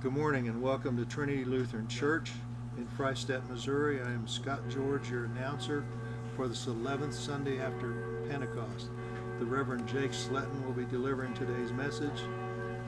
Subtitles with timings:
[0.00, 2.32] Good morning and welcome to Trinity Lutheran Church
[2.78, 4.00] in Freistatt, Missouri.
[4.00, 5.84] I am Scott George, your announcer
[6.34, 8.88] for this 11th Sunday after Pentecost.
[9.40, 12.22] The Reverend Jake Sletton will be delivering today's message.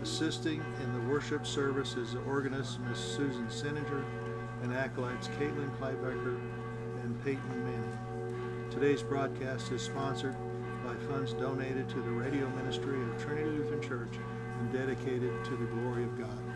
[0.00, 4.02] Assisting in the worship service is the organist Miss Susan Sininger
[4.62, 6.40] and acolytes Caitlin Kleibecker
[7.02, 8.70] and Peyton Manning.
[8.70, 10.34] Today's broadcast is sponsored
[10.82, 14.18] by funds donated to the radio ministry of Trinity Lutheran Church
[14.60, 16.51] and dedicated to the glory of God.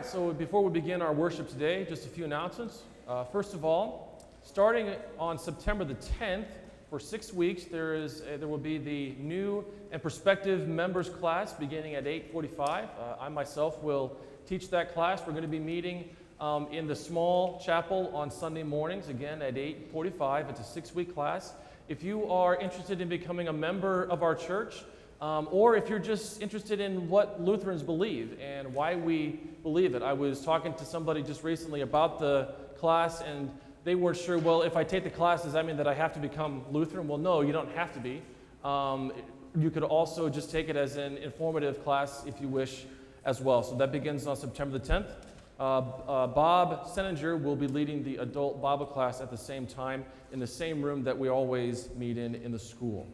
[0.00, 2.84] Right, so before we begin our worship today, just a few announcements.
[3.06, 6.46] Uh, first of all, starting on September the 10th,
[6.88, 11.52] for six weeks, there, is a, there will be the new and prospective members class
[11.52, 12.58] beginning at 8:45.
[12.60, 15.20] Uh, I myself will teach that class.
[15.20, 16.08] We're going to be meeting
[16.40, 20.48] um, in the small chapel on Sunday mornings, again at 8:45.
[20.48, 21.52] It's a six-week class.
[21.88, 24.82] If you are interested in becoming a member of our church,
[25.20, 30.02] um, or if you're just interested in what Lutherans believe and why we believe it.
[30.02, 33.50] I was talking to somebody just recently about the class, and
[33.84, 36.14] they weren't sure, well, if I take the class, does that mean that I have
[36.14, 37.06] to become Lutheran?
[37.06, 38.22] Well, no, you don't have to be.
[38.64, 39.12] Um,
[39.58, 42.86] you could also just take it as an informative class if you wish
[43.24, 43.62] as well.
[43.62, 45.10] So that begins on September the 10th.
[45.58, 50.06] Uh, uh, Bob Seninger will be leading the adult Bible class at the same time
[50.32, 53.06] in the same room that we always meet in in the school.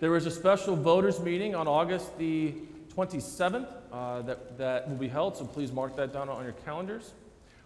[0.00, 2.54] There is a special voters meeting on August the
[2.96, 7.12] 27th uh, that, that will be held, so please mark that down on your calendars.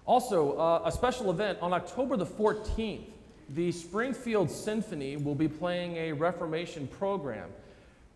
[0.04, 3.04] Also, uh, a special event on October the 14th,
[3.50, 7.50] the Springfield Symphony will be playing a Reformation program.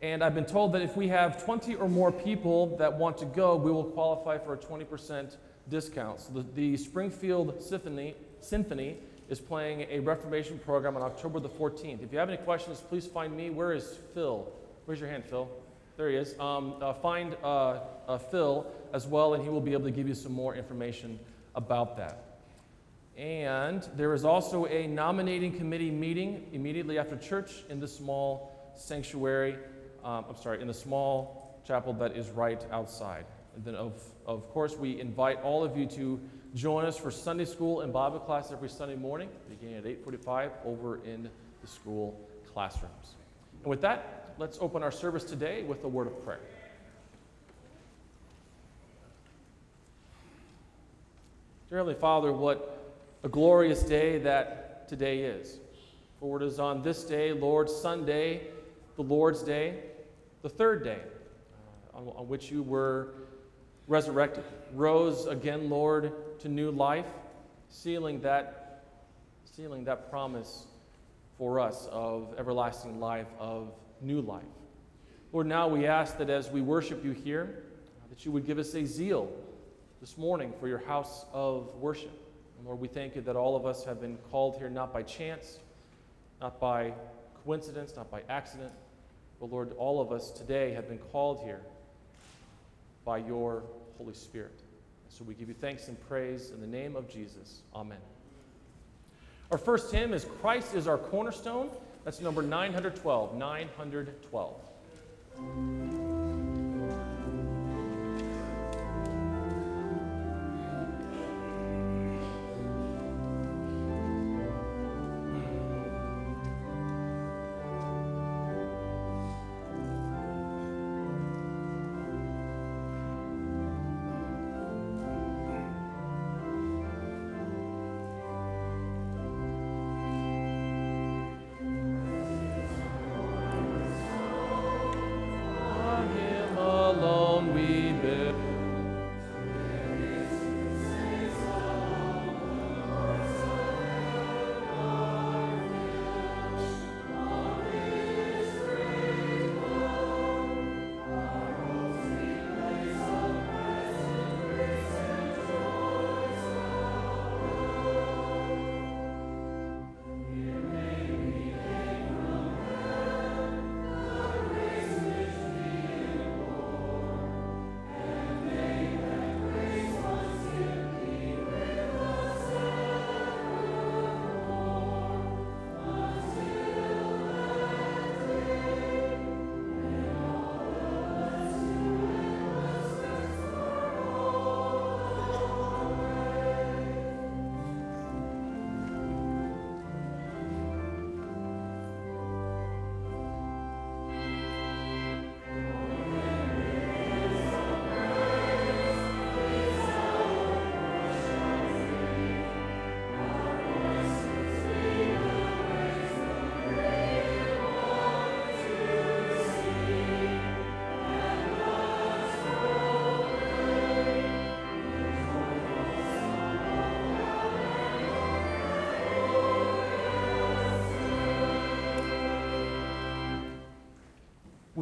[0.03, 3.25] And I've been told that if we have 20 or more people that want to
[3.25, 5.37] go, we will qualify for a 20%
[5.71, 6.21] discount.
[6.23, 8.97] So the, the Springfield Symphony, Symphony
[9.29, 12.03] is playing a Reformation program on October the 14th.
[12.03, 13.51] If you have any questions, please find me.
[13.51, 14.51] Where is Phil?
[14.87, 15.49] Raise your hand, Phil.
[15.99, 16.39] There he is.
[16.39, 20.09] Um, uh, find uh, uh, Phil as well, and he will be able to give
[20.09, 21.19] you some more information
[21.55, 22.25] about that.
[23.19, 29.57] And there is also a nominating committee meeting immediately after church in the small sanctuary.
[30.05, 33.27] Um, I'm sorry, in the small chapel that is right outside.
[33.57, 36.21] And then, of, of course, we invite all of you to
[36.55, 40.97] join us for Sunday school and Bible class every Sunday morning, beginning at 8:45 over
[41.05, 41.29] in
[41.61, 42.19] the school
[42.53, 43.17] classrooms.
[43.63, 46.41] And with that, let's open our service today with a word of prayer.
[51.69, 55.59] Dear Heavenly Father, what a glorious day that today is.
[56.19, 58.49] For it is on this day, Lord, Sunday,
[58.97, 59.83] the Lord's day,
[60.43, 61.03] the third day,
[61.95, 63.15] uh, on, on which you were
[63.87, 64.45] resurrected,
[64.75, 67.07] rose again, Lord, to new life,
[67.69, 68.85] sealing that,
[69.45, 70.67] sealing that promise
[71.37, 74.43] for us of everlasting life, of new life.
[75.33, 77.65] Lord, now we ask that as we worship you here,
[78.09, 79.31] that you would give us a zeal
[80.01, 82.11] this morning for your house of worship.
[82.57, 85.03] And Lord, we thank you that all of us have been called here not by
[85.03, 85.59] chance,
[86.41, 86.93] not by
[87.45, 88.73] coincidence, not by accident,
[89.41, 91.61] but Lord, all of us today have been called here
[93.05, 93.63] by your
[93.97, 94.61] Holy Spirit.
[95.09, 97.63] So we give you thanks and praise in the name of Jesus.
[97.75, 97.99] Amen.
[99.51, 101.71] Our first hymn is Christ is our cornerstone.
[102.05, 103.37] That's number 912.
[103.37, 106.08] 912.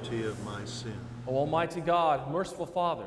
[0.00, 0.98] iniquity of my sin.
[1.26, 3.04] O Almighty God, merciful Father,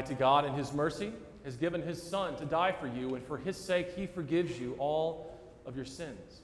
[0.00, 1.12] Almighty God, in His mercy,
[1.44, 4.74] has given His Son to die for you, and for His sake He forgives you
[4.78, 6.40] all of your sins.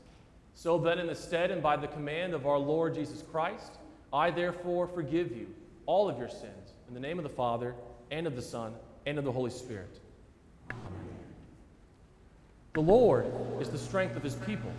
[0.55, 3.79] So then, in the stead and by the command of our Lord Jesus Christ,
[4.13, 5.47] I therefore forgive you
[5.87, 7.75] all of your sins, in the name of the Father,
[8.11, 8.75] and of the Son,
[9.07, 10.01] and of the Holy Spirit.
[10.71, 10.83] Amen.
[12.75, 13.25] The Lord
[13.59, 14.71] is the strength of His people.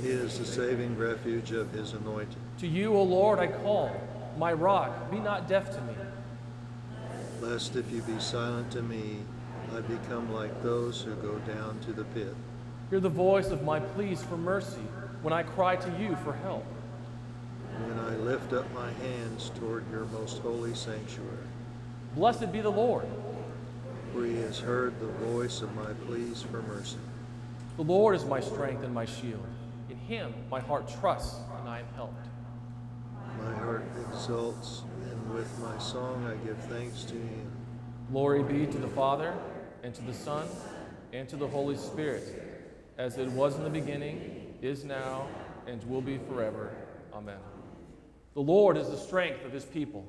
[0.00, 2.36] He is the saving refuge of his anointed.
[2.60, 3.90] To you, O Lord, I call,
[4.38, 5.94] my rock, be not deaf to me.
[7.40, 9.18] Lest if you be silent to me,
[9.76, 12.34] I become like those who go down to the pit.
[12.90, 14.82] Hear the voice of my pleas for mercy
[15.22, 16.64] when I cry to you for help.
[17.86, 21.46] When I lift up my hands toward your most holy sanctuary,
[22.14, 23.06] Blessed be the Lord.
[24.12, 26.96] for he has heard the voice of my pleas for mercy.
[27.76, 29.46] The Lord is my strength and my shield.
[29.90, 32.26] In him my heart trusts, and I am helped.
[33.44, 34.82] My heart exults,
[35.32, 37.52] with my song I give thanks to him.
[38.10, 39.36] Glory be to the Father,
[39.82, 40.46] and to the Son,
[41.12, 45.28] and to the Holy Spirit, as it was in the beginning, is now,
[45.66, 46.72] and will be forever.
[47.12, 47.38] Amen.
[48.34, 50.06] The Lord is the strength of his people.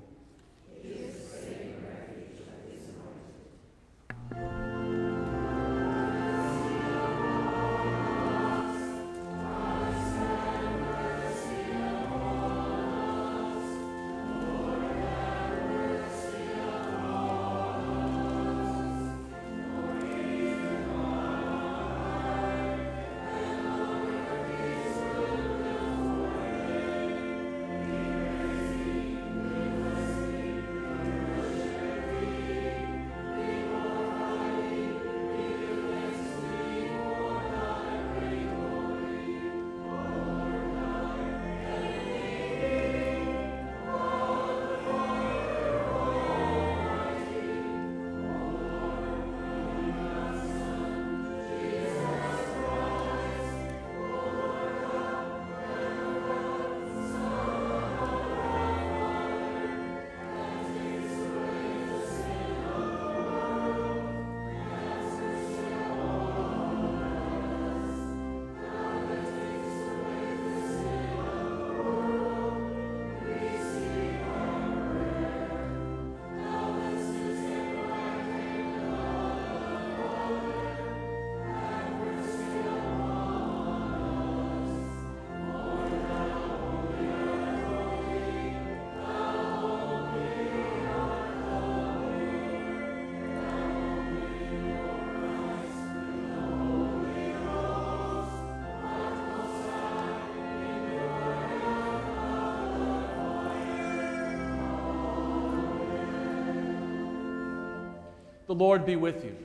[108.50, 109.36] The Lord be with you.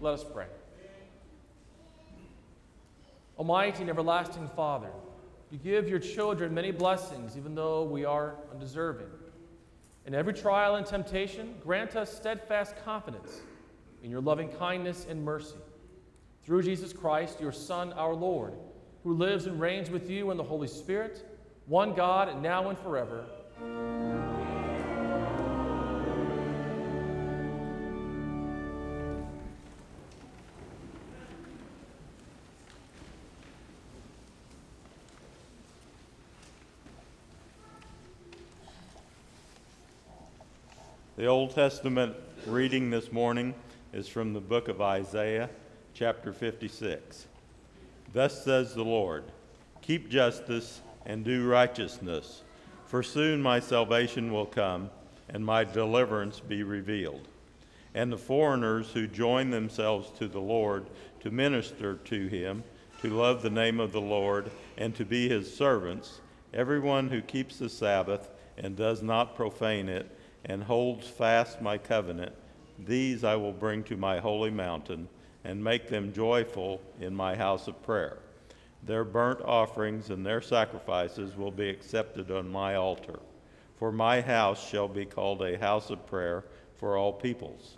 [0.00, 0.46] Let us pray.
[3.36, 4.90] Almighty and everlasting Father,
[5.50, 9.08] you give your children many blessings, even though we are undeserving.
[10.06, 13.40] In every trial and temptation, grant us steadfast confidence
[14.04, 15.56] in your loving kindness and mercy.
[16.44, 18.54] Through Jesus Christ, your Son, our Lord,
[19.02, 21.26] who lives and reigns with you in the Holy Spirit,
[21.66, 23.24] one God, and now and forever.
[41.16, 42.16] The Old Testament
[42.46, 43.54] reading this morning
[43.92, 45.50] is from the book of Isaiah,
[45.94, 47.28] chapter 56.
[48.12, 49.22] Thus says the Lord
[49.82, 52.42] Keep justice and do righteousness,
[52.86, 54.90] for soon my salvation will come
[55.28, 57.28] and my deliverance be revealed.
[57.94, 60.86] And the foreigners who join themselves to the Lord
[61.20, 62.64] to minister to him,
[63.00, 66.20] to love the name of the Lord, and to be his servants,
[66.52, 68.28] everyone who keeps the Sabbath
[68.58, 70.10] and does not profane it,
[70.44, 72.32] and holds fast my covenant,
[72.78, 75.08] these I will bring to my holy mountain,
[75.44, 78.18] and make them joyful in my house of prayer.
[78.84, 83.20] Their burnt offerings and their sacrifices will be accepted on my altar.
[83.78, 86.44] For my house shall be called a house of prayer
[86.76, 87.76] for all peoples.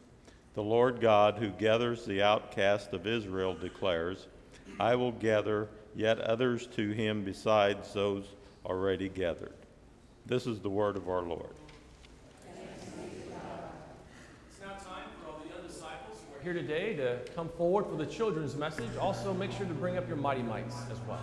[0.54, 4.28] The Lord God, who gathers the outcast of Israel, declares,
[4.78, 8.24] I will gather yet others to him besides those
[8.64, 9.52] already gathered.
[10.26, 11.54] This is the word of our Lord.
[12.46, 17.86] It's now time for all the young disciples who are here today to come forward
[17.86, 18.90] for the children's message.
[19.00, 21.22] Also, make sure to bring up your mighty mites as well.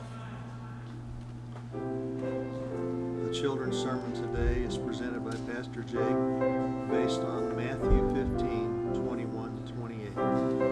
[3.24, 9.74] The children's sermon today is presented by Pastor Jake based on Matthew 15, 21 to
[9.74, 10.71] 28.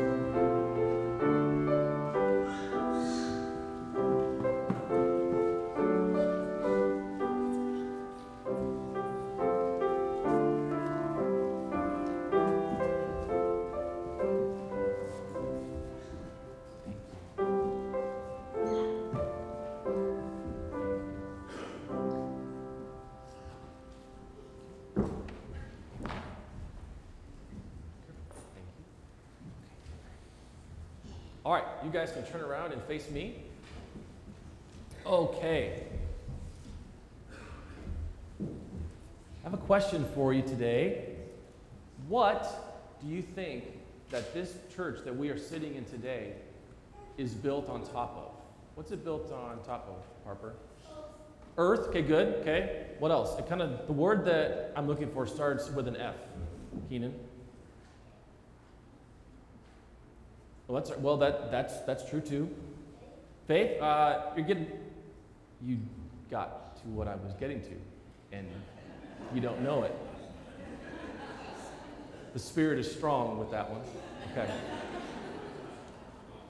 [32.00, 33.36] Guys can turn around and face me.
[35.06, 35.84] Okay.
[38.39, 38.46] I
[39.44, 41.10] have a question for you today.
[42.08, 42.48] What
[43.01, 43.65] do you think
[44.12, 46.36] that this church that we are sitting in today
[47.18, 48.32] is built on top of?
[48.75, 50.53] What's it built on top of, Harper?
[51.58, 51.89] Earth.
[51.89, 52.36] Okay, good.
[52.36, 52.86] Okay.
[53.00, 53.38] What else?
[53.38, 56.15] It kind of the word that I'm looking for starts with an F.
[56.88, 57.13] Keenan.
[60.70, 61.18] Well, that's well.
[61.18, 62.48] That that's that's true too.
[63.48, 63.82] Faith.
[63.82, 64.68] Uh, you're getting.
[65.66, 65.80] You
[66.30, 67.74] got to what I was getting to,
[68.32, 68.48] and
[69.34, 69.98] you don't know it.
[72.34, 73.82] The spirit is strong with that one.
[74.32, 74.48] Okay.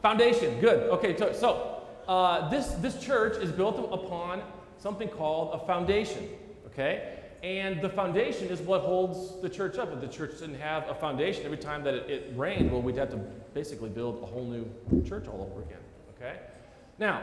[0.02, 0.60] Foundation.
[0.60, 0.90] Good.
[0.90, 1.16] Okay.
[1.16, 4.42] So, so uh, this this church is built upon
[4.80, 6.28] something called a foundation.
[6.66, 7.19] Okay.
[7.42, 9.94] And the foundation is what holds the church up.
[9.94, 12.98] If the church didn't have a foundation, every time that it, it rained, well, we'd
[12.98, 13.18] have to
[13.54, 15.80] basically build a whole new church all over again.
[16.18, 16.40] Okay?
[16.98, 17.22] Now,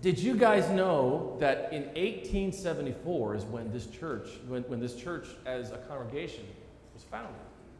[0.00, 5.28] did you guys know that in 1874 is when this church, when, when this church
[5.44, 6.44] as a congregation
[6.94, 7.34] was founded?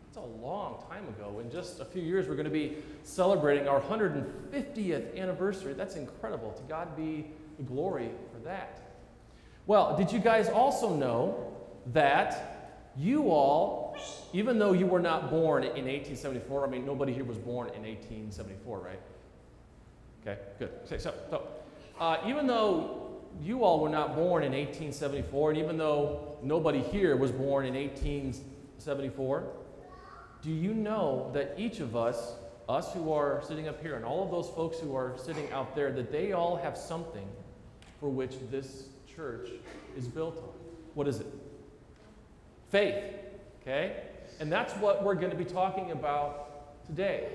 [0.08, 1.40] It's a long time ago.
[1.40, 5.72] In just a few years, we're going to be celebrating our 150th anniversary.
[5.72, 6.52] That's incredible.
[6.52, 7.26] To God be
[7.56, 8.82] the glory for that.
[9.66, 11.51] Well, did you guys also know
[11.86, 12.62] that
[12.96, 13.96] you all,
[14.32, 17.82] even though you were not born in 1874, I mean, nobody here was born in
[17.82, 19.00] 1874, right?
[20.20, 20.70] Okay, good.
[20.84, 21.48] So, so,
[21.98, 27.16] uh, even though you all were not born in 1874, and even though nobody here
[27.16, 29.44] was born in 1874,
[30.42, 32.34] do you know that each of us,
[32.68, 35.74] us who are sitting up here, and all of those folks who are sitting out
[35.74, 37.26] there, that they all have something
[37.98, 39.50] for which this church
[39.96, 40.50] is built on?
[40.94, 41.26] What is it?
[42.72, 43.04] Faith.
[43.60, 43.96] Okay?
[44.40, 47.28] And that's what we're going to be talking about today.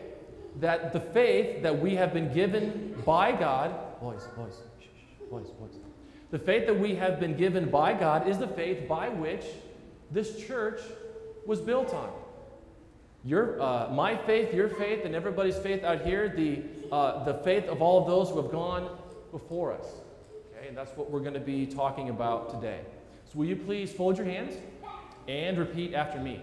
[0.59, 4.23] That the faith that we have been given by God, shh,
[4.83, 5.75] shh, boys, boys.
[6.31, 9.45] The faith that we have been given by God is the faith by which
[10.11, 10.81] this church
[11.45, 12.11] was built on.
[13.23, 17.65] Your, uh, my faith, your faith, and everybody's faith out here, the, uh, the faith
[17.65, 18.97] of all of those who have gone
[19.31, 19.85] before us.
[20.55, 22.81] Okay, and that's what we're going to be talking about today.
[23.31, 24.55] So, will you please fold your hands
[25.27, 26.41] and repeat after me?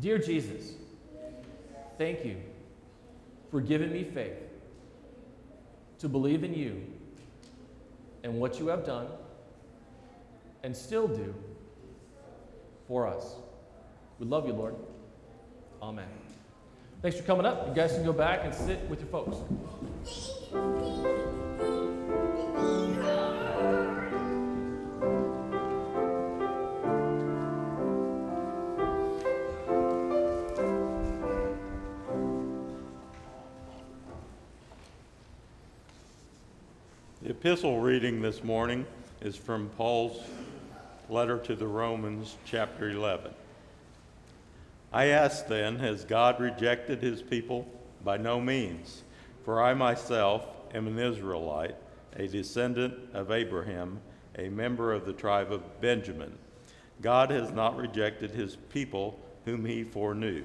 [0.00, 0.74] Dear Jesus,
[1.96, 2.36] thank you
[3.50, 4.36] for giving me faith
[5.98, 6.84] to believe in you
[8.22, 9.06] and what you have done
[10.62, 11.34] and still do
[12.86, 13.36] for us.
[14.18, 14.74] We love you, Lord.
[15.82, 16.08] Amen.
[17.02, 17.68] Thanks for coming up.
[17.68, 19.36] You guys can go back and sit with your folks.
[37.46, 38.84] Epistle reading this morning
[39.20, 40.20] is from Paul's
[41.08, 43.30] letter to the Romans, chapter 11.
[44.92, 47.64] I ask then, has God rejected his people?
[48.02, 49.04] By no means.
[49.44, 51.76] For I myself am an Israelite,
[52.16, 54.00] a descendant of Abraham,
[54.36, 56.36] a member of the tribe of Benjamin.
[57.00, 60.42] God has not rejected his people whom he foreknew.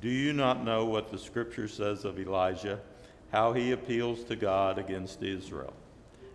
[0.00, 2.80] Do you not know what the scripture says of Elijah,
[3.30, 5.74] how he appeals to God against Israel?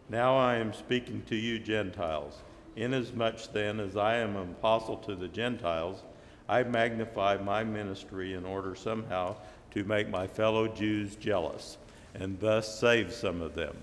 [0.09, 2.41] Now I am speaking to you, Gentiles.
[2.75, 6.03] Inasmuch then as I am an apostle to the Gentiles,
[6.49, 9.37] I magnify my ministry in order somehow
[9.71, 11.77] to make my fellow Jews jealous,
[12.13, 13.77] and thus save some of them.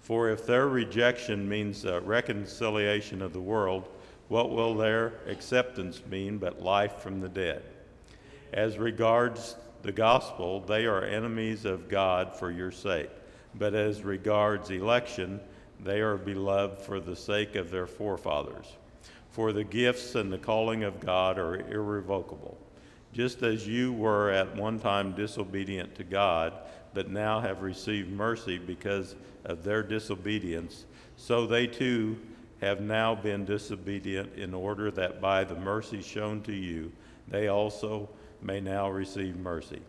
[0.00, 3.88] For if their rejection means a reconciliation of the world,
[4.28, 7.62] what will their acceptance mean but life from the dead?
[8.52, 13.10] As regards the gospel, they are enemies of God for your sake,
[13.54, 15.40] but as regards election,
[15.80, 18.76] they are beloved for the sake of their forefathers.
[19.30, 22.58] For the gifts and the calling of God are irrevocable.
[23.12, 26.52] Just as you were at one time disobedient to God,
[26.94, 30.84] but now have received mercy because of their disobedience,
[31.16, 32.18] so they too
[32.60, 36.92] have now been disobedient in order that by the mercy shown to you,
[37.28, 38.08] they also
[38.40, 39.80] may now receive mercy.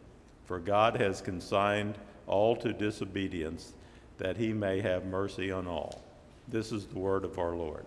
[0.46, 1.98] For God has consigned
[2.34, 3.74] all to disobedience,
[4.18, 6.04] that he may have mercy on all.
[6.48, 7.86] This is the word of our Lord.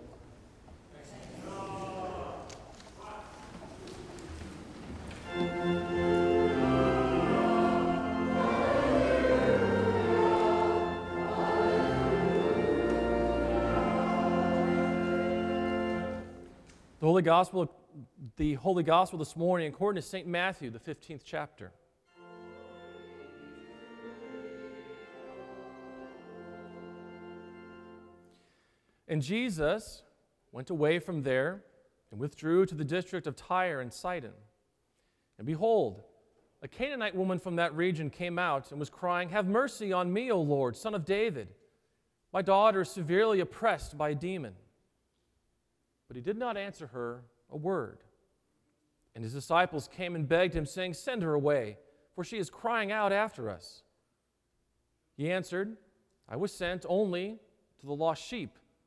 [17.01, 17.75] The Holy Gospel,
[18.37, 20.29] the Holy Gospel this morning, according to St.
[20.29, 21.73] Matthew, the 15th chapter.
[29.09, 30.03] And Jesus
[30.53, 31.63] went away from there
[32.11, 34.33] and withdrew to the district of Tyre and Sidon.
[35.39, 36.03] And behold,
[36.63, 40.31] a Canaanite woman from that region came out and was crying, Have mercy on me,
[40.31, 41.49] O Lord, son of David.
[42.33, 44.55] My daughter is severely oppressed by a demon.
[46.09, 47.99] But he did not answer her a word.
[49.15, 51.79] And his disciples came and begged him, saying, Send her away,
[52.15, 53.83] for she is crying out after us.
[55.17, 55.77] He answered,
[56.29, 57.39] I was sent only
[57.81, 58.59] to the lost sheep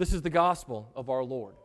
[0.00, 1.56] This is the gospel of our Lord.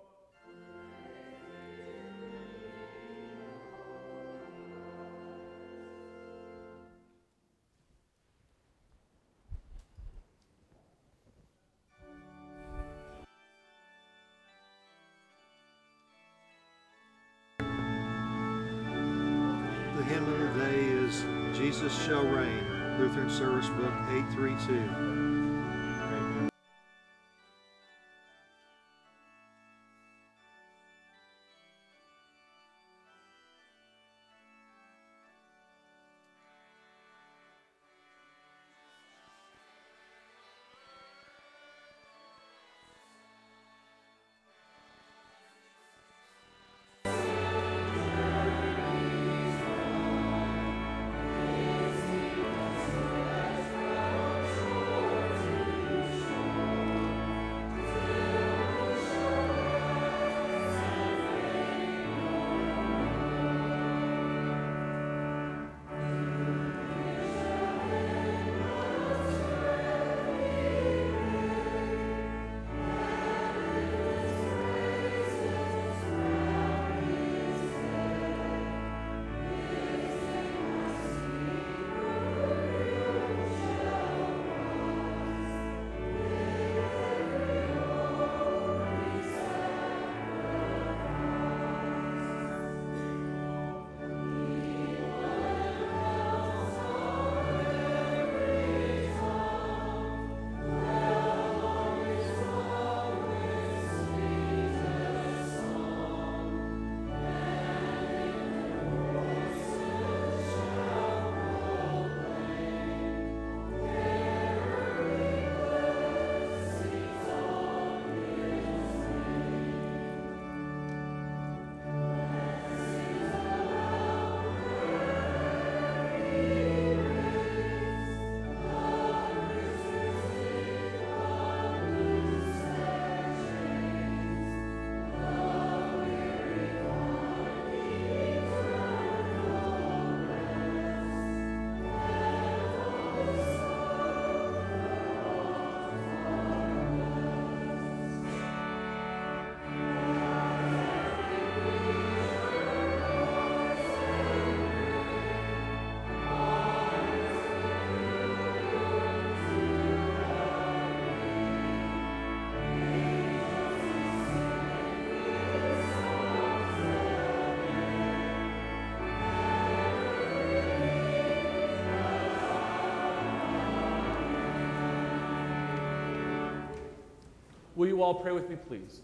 [177.96, 179.00] You all pray with me, please?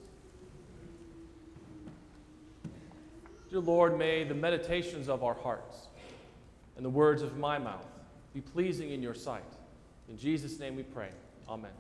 [3.49, 5.87] Dear Lord, may the meditations of our hearts
[6.75, 7.85] and the words of my mouth
[8.33, 9.43] be pleasing in your sight.
[10.09, 11.07] In Jesus' name we pray.
[11.47, 11.71] Amen.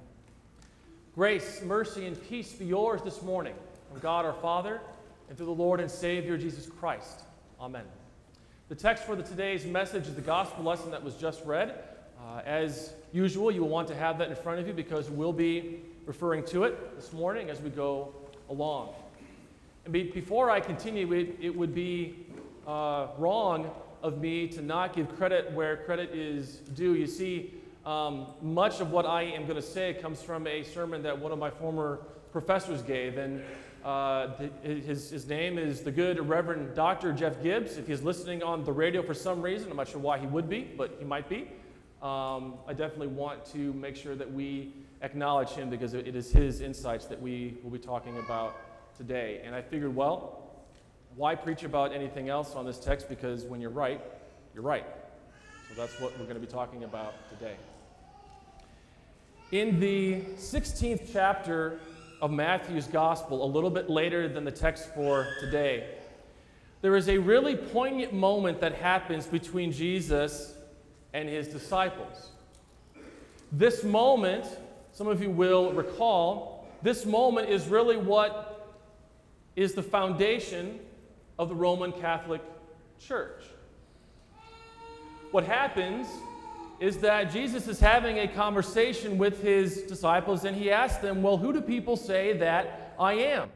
[1.13, 3.55] Grace, mercy, and peace be yours this morning
[3.91, 4.79] from God our Father
[5.27, 7.23] and through the Lord and Savior Jesus Christ.
[7.59, 7.83] Amen.
[8.69, 11.77] The text for the today's message is the gospel lesson that was just read.
[12.21, 15.33] Uh, as usual, you will want to have that in front of you because we'll
[15.33, 18.13] be referring to it this morning as we go
[18.49, 18.89] along.
[19.85, 22.25] And be, before I continue, it, it would be
[22.67, 23.71] uh, wrong
[24.03, 26.93] of me to not give credit where credit is due.
[26.95, 27.53] You see,
[27.85, 31.31] um, much of what I am going to say comes from a sermon that one
[31.31, 31.99] of my former
[32.31, 33.17] professors gave.
[33.17, 33.41] And
[33.83, 34.29] uh,
[34.63, 37.13] his, his name is the good Reverend Dr.
[37.13, 37.77] Jeff Gibbs.
[37.77, 40.49] If he's listening on the radio for some reason, I'm not sure why he would
[40.49, 41.47] be, but he might be.
[42.01, 46.61] Um, I definitely want to make sure that we acknowledge him because it is his
[46.61, 48.55] insights that we will be talking about
[48.95, 49.41] today.
[49.43, 50.49] And I figured, well,
[51.15, 53.09] why preach about anything else on this text?
[53.09, 54.01] Because when you're right,
[54.53, 54.85] you're right.
[55.69, 57.55] So that's what we're going to be talking about today.
[59.51, 61.79] In the 16th chapter
[62.21, 65.95] of Matthew's Gospel, a little bit later than the text for today,
[66.81, 70.53] there is a really poignant moment that happens between Jesus
[71.13, 72.29] and his disciples.
[73.51, 74.45] This moment,
[74.93, 78.75] some of you will recall, this moment is really what
[79.55, 80.79] is the foundation
[81.39, 82.41] of the Roman Catholic
[82.99, 83.43] Church.
[85.31, 86.07] What happens
[86.79, 91.37] is that Jesus is having a conversation with his disciples and he asks them, Well,
[91.37, 93.49] who do people say that I am?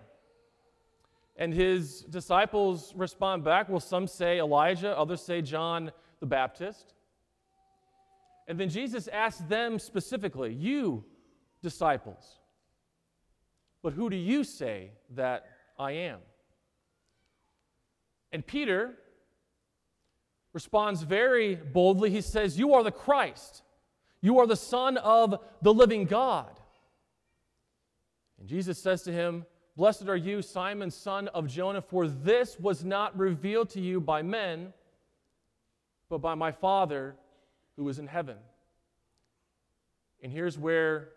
[1.35, 6.93] And his disciples respond back, Well, some say Elijah, others say John the Baptist.
[8.47, 11.03] And then Jesus asks them specifically, You
[11.65, 12.37] disciples,
[13.81, 15.47] but who do you say that
[15.79, 16.19] I am?
[18.31, 18.93] And Peter
[20.53, 22.11] responds very boldly.
[22.11, 23.63] He says, You are the Christ.
[24.21, 26.59] You are the Son of the living God.
[28.39, 32.85] And Jesus says to him, Blessed are you, Simon, son of Jonah, for this was
[32.85, 34.71] not revealed to you by men,
[36.09, 37.15] but by my Father
[37.75, 38.37] who is in heaven.
[40.21, 41.09] And here's where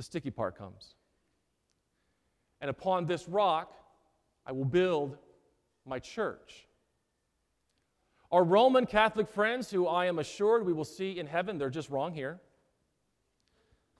[0.00, 0.94] the sticky part comes.
[2.62, 3.74] And upon this rock
[4.46, 5.18] I will build
[5.84, 6.66] my church.
[8.32, 11.90] Our Roman Catholic friends, who I am assured we will see in heaven, they're just
[11.90, 12.40] wrong here.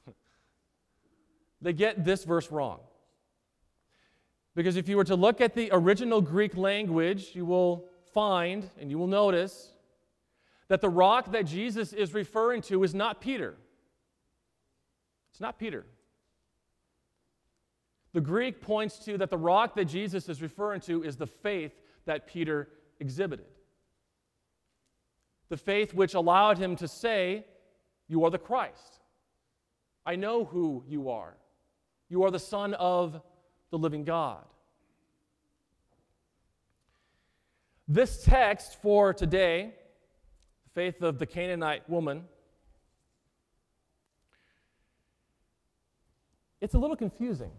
[1.61, 2.81] they get this verse wrong.
[4.55, 7.85] Because if you were to look at the original Greek language, you will
[8.15, 9.75] find and you will notice
[10.69, 13.59] that the rock that Jesus is referring to is not Peter.
[15.41, 15.87] It's not Peter.
[18.13, 21.73] The Greek points to that the rock that Jesus is referring to is the faith
[22.05, 23.47] that Peter exhibited.
[25.49, 27.47] The faith which allowed him to say,
[28.07, 29.01] You are the Christ.
[30.05, 31.39] I know who you are.
[32.11, 33.23] You are the Son of
[33.71, 34.45] the living God.
[37.89, 39.73] This text for today,
[40.65, 42.25] the faith of the Canaanite woman,
[46.61, 47.51] it's a little confusing.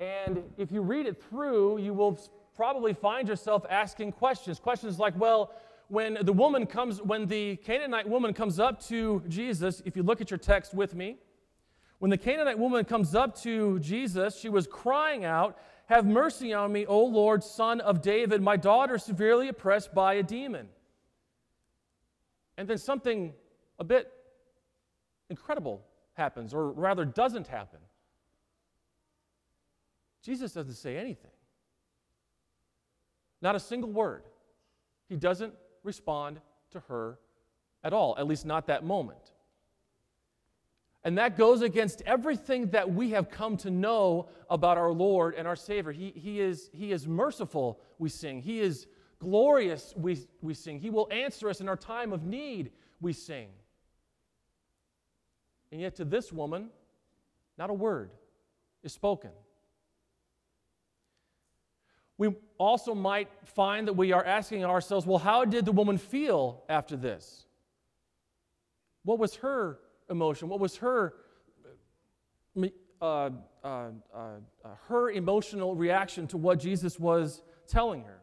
[0.00, 2.18] And if you read it through, you will
[2.54, 4.58] probably find yourself asking questions.
[4.58, 5.52] Questions like, well,
[5.88, 10.20] when the woman comes, when the Canaanite woman comes up to Jesus, if you look
[10.20, 11.16] at your text with me,
[11.98, 16.72] when the Canaanite woman comes up to Jesus, she was crying out, Have mercy on
[16.72, 18.40] me, O Lord, son of David.
[18.40, 20.68] My daughter severely oppressed by a demon.
[22.56, 23.32] And then something
[23.78, 24.12] a bit
[25.30, 25.82] incredible
[26.18, 27.80] happens, or rather doesn't happen.
[30.22, 31.30] Jesus doesn't say anything.
[33.40, 34.24] Not a single word.
[35.08, 35.54] He doesn't
[35.84, 36.40] respond
[36.72, 37.18] to her
[37.82, 39.32] at all, at least not that moment.
[41.04, 45.46] And that goes against everything that we have come to know about our Lord and
[45.46, 45.92] our Savior.
[45.92, 48.42] He, he, is, he is merciful, we sing.
[48.42, 48.88] He is
[49.20, 50.80] glorious, we, we sing.
[50.80, 53.48] He will answer us in our time of need, we sing.
[55.70, 56.70] And yet, to this woman,
[57.56, 58.10] not a word
[58.82, 59.30] is spoken.
[62.16, 66.64] We also might find that we are asking ourselves, well, how did the woman feel
[66.68, 67.46] after this?
[69.04, 69.78] What was her
[70.10, 70.48] emotion?
[70.48, 71.14] What was her
[72.60, 72.66] uh,
[73.00, 73.30] uh,
[73.62, 73.68] uh,
[74.12, 74.28] uh,
[74.88, 78.20] her emotional reaction to what Jesus was telling her?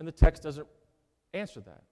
[0.00, 0.66] And the text doesn't
[1.32, 1.82] answer that.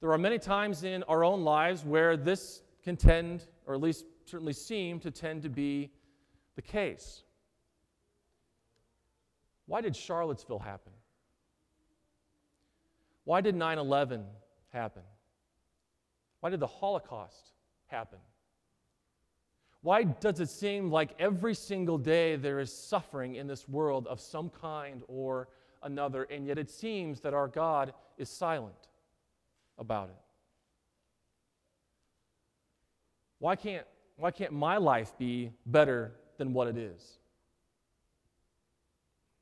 [0.00, 4.06] There are many times in our own lives where this can tend, or at least
[4.24, 5.90] certainly seem to tend to be
[6.56, 7.22] the case.
[9.66, 10.92] Why did Charlottesville happen?
[13.24, 14.24] Why did 9 11
[14.70, 15.02] happen?
[16.40, 17.52] Why did the Holocaust
[17.86, 18.18] happen?
[19.82, 24.18] Why does it seem like every single day there is suffering in this world of
[24.18, 25.48] some kind or
[25.82, 28.89] another, and yet it seems that our God is silent
[29.80, 30.16] about it?
[33.40, 37.18] Why can't, why can't my life be better than what it is?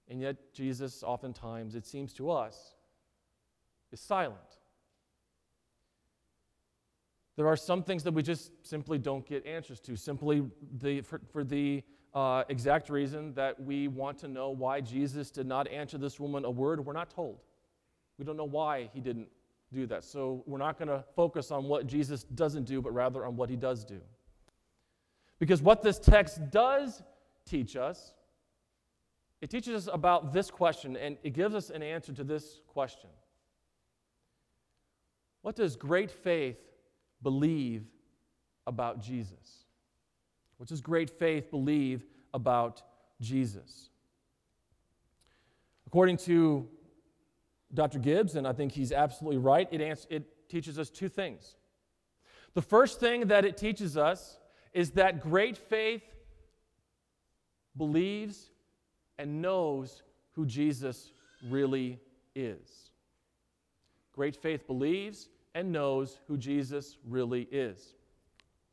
[0.09, 2.75] And yet, Jesus, oftentimes, it seems to us,
[3.93, 4.39] is silent.
[7.37, 10.45] There are some things that we just simply don't get answers to, simply
[10.81, 11.83] the, for, for the
[12.15, 16.45] uh, exact reason that we want to know why Jesus did not answer this woman
[16.45, 16.85] a word.
[16.85, 17.41] We're not told.
[18.19, 19.29] We don't know why he didn't
[19.73, 20.05] do that.
[20.05, 23.51] So we're not going to focus on what Jesus doesn't do, but rather on what
[23.51, 24.01] he does do.
[25.39, 27.03] Because what this text does
[27.47, 28.13] teach us,
[29.41, 33.11] it teaches us about this question, and it gives us an answer to this question
[35.43, 36.59] What does great faith
[37.23, 37.85] believe
[38.67, 39.65] about Jesus?
[40.57, 42.05] What does great faith believe
[42.35, 42.83] about
[43.21, 43.91] Jesus?
[45.87, 46.69] According to
[47.75, 47.99] Dr.
[47.99, 51.57] Gibbs, and I think he's absolutely right, it, ans- it teaches us two things.
[52.55, 54.39] The first thing that it teaches us
[54.73, 56.03] is that great faith
[57.77, 58.51] believes
[59.19, 60.03] and knows
[60.33, 61.13] who Jesus
[61.49, 62.01] really
[62.35, 62.91] is.
[64.13, 67.95] Great faith believes and knows who Jesus really is.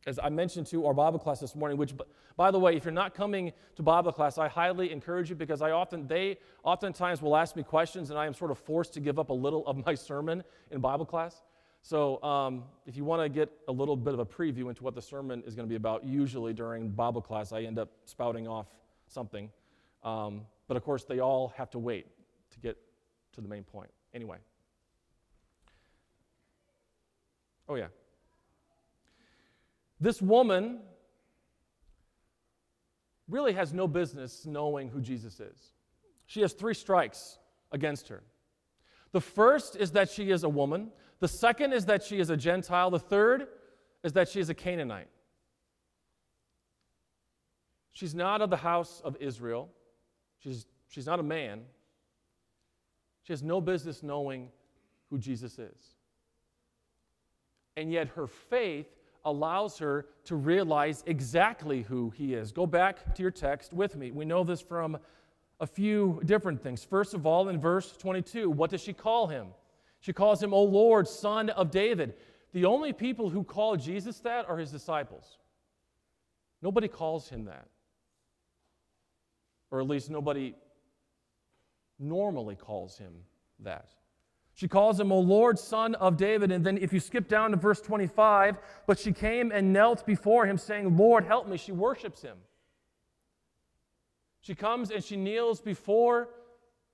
[0.07, 1.93] As I mentioned to our Bible class this morning, which,
[2.37, 5.61] by the way, if you're not coming to Bible class, I highly encourage you because
[5.61, 8.99] I often, they oftentimes will ask me questions and I am sort of forced to
[8.99, 11.41] give up a little of my sermon in Bible class.
[11.81, 14.95] So um, if you want to get a little bit of a preview into what
[14.95, 18.47] the sermon is going to be about, usually during Bible class, I end up spouting
[18.47, 18.65] off
[19.07, 19.49] something.
[20.03, 22.07] Um, but of course, they all have to wait
[22.51, 22.77] to get
[23.33, 23.91] to the main point.
[24.13, 24.37] Anyway.
[27.69, 27.87] Oh, yeah.
[29.99, 30.79] This woman
[33.27, 35.73] really has no business knowing who Jesus is.
[36.25, 37.39] She has three strikes
[37.71, 38.23] against her.
[39.11, 42.37] The first is that she is a woman, the second is that she is a
[42.37, 43.47] Gentile, the third
[44.03, 45.09] is that she is a Canaanite.
[47.93, 49.69] She's not of the house of Israel.
[50.39, 51.61] She's, she's not a man.
[53.23, 54.49] She has no business knowing
[55.09, 55.95] who Jesus is.
[57.77, 58.87] And yet her faith
[59.25, 62.51] allows her to realize exactly who he is.
[62.51, 64.11] Go back to your text with me.
[64.11, 64.97] We know this from
[65.59, 66.83] a few different things.
[66.83, 69.47] First of all, in verse 22, what does she call him?
[69.99, 72.13] She calls him, O Lord, Son of David.
[72.53, 75.39] The only people who call Jesus that are his disciples.
[76.61, 77.67] Nobody calls him that.
[79.71, 80.55] Or at least nobody
[81.99, 83.13] normally calls him
[83.59, 83.89] that.
[84.55, 86.49] She calls him, O Lord, Son of David.
[86.49, 90.45] And then if you skip down to verse 25, but she came and knelt before
[90.45, 91.57] him, saying, Lord, help me.
[91.57, 92.37] She worships him.
[94.39, 96.29] She comes and she kneels before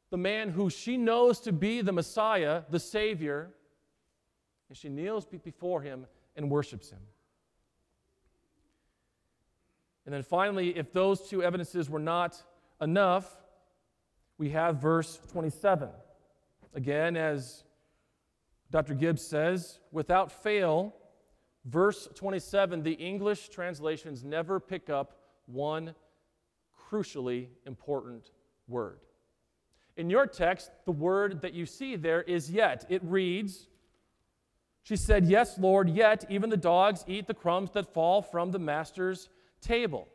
[0.10, 3.52] the man who she knows to be the Messiah, the Savior,
[4.68, 7.00] and she kneels before him and worships him.
[10.06, 12.42] And then finally, if those two evidences were not
[12.82, 13.38] enough,
[14.40, 15.90] we have verse 27.
[16.74, 17.64] Again, as
[18.70, 18.94] Dr.
[18.94, 20.96] Gibbs says, without fail,
[21.66, 25.94] verse 27, the English translations never pick up one
[26.90, 28.32] crucially important
[28.68, 29.00] word.
[29.98, 32.86] In your text, the word that you see there is yet.
[32.90, 33.68] It reads,
[34.84, 38.60] She said, Yes, Lord, yet even the dogs eat the crumbs that fall from the
[38.60, 39.28] master's
[39.60, 40.08] table.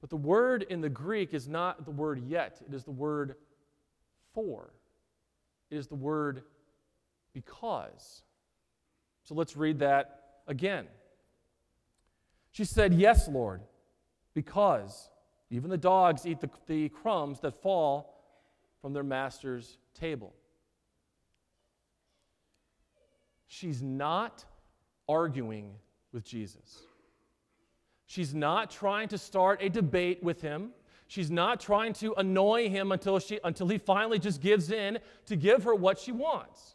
[0.00, 3.36] But the word in the Greek is not the word yet, it is the word
[4.34, 4.72] for.
[5.70, 6.42] It is the word
[7.32, 8.22] because.
[9.24, 10.86] So let's read that again.
[12.50, 13.62] She said, Yes, Lord,
[14.34, 15.08] because
[15.50, 18.12] even the dogs eat the, the crumbs that fall
[18.80, 20.34] from their master's table.
[23.46, 24.44] She's not
[25.08, 25.72] arguing
[26.12, 26.82] with Jesus.
[28.06, 30.70] She's not trying to start a debate with him.
[31.12, 35.36] She's not trying to annoy him until, she, until he finally just gives in to
[35.36, 36.74] give her what she wants.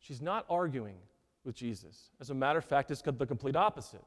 [0.00, 0.96] She's not arguing
[1.44, 2.10] with Jesus.
[2.20, 4.02] As a matter of fact, it's the complete opposite.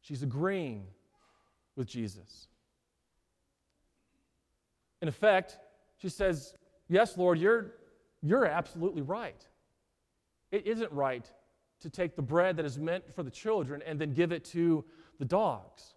[0.00, 0.84] She's agreeing
[1.76, 2.48] with Jesus.
[5.00, 5.58] In effect,
[5.98, 6.54] she says,
[6.88, 7.74] Yes, Lord, you're,
[8.20, 9.46] you're absolutely right.
[10.50, 11.30] It isn't right
[11.82, 14.84] to take the bread that is meant for the children and then give it to
[15.20, 15.94] the dogs.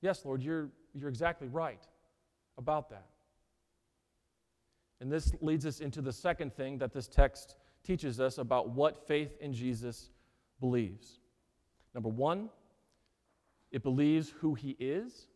[0.00, 1.82] Yes, Lord, you're, you're exactly right
[2.56, 3.06] about that.
[5.00, 9.06] And this leads us into the second thing that this text teaches us about what
[9.06, 10.10] faith in Jesus
[10.60, 11.20] believes.
[11.94, 12.48] Number one,
[13.70, 15.26] it believes who he is.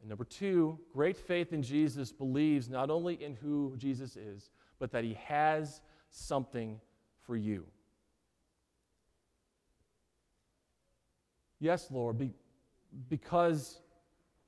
[0.00, 4.90] And number two, great faith in Jesus believes not only in who Jesus is, but
[4.92, 6.80] that he has something
[7.26, 7.64] for you.
[11.58, 12.32] Yes, Lord, be,
[13.08, 13.80] because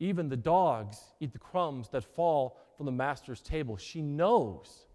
[0.01, 3.77] even the dogs eat the crumbs that fall from the master's table.
[3.77, 4.87] She knows.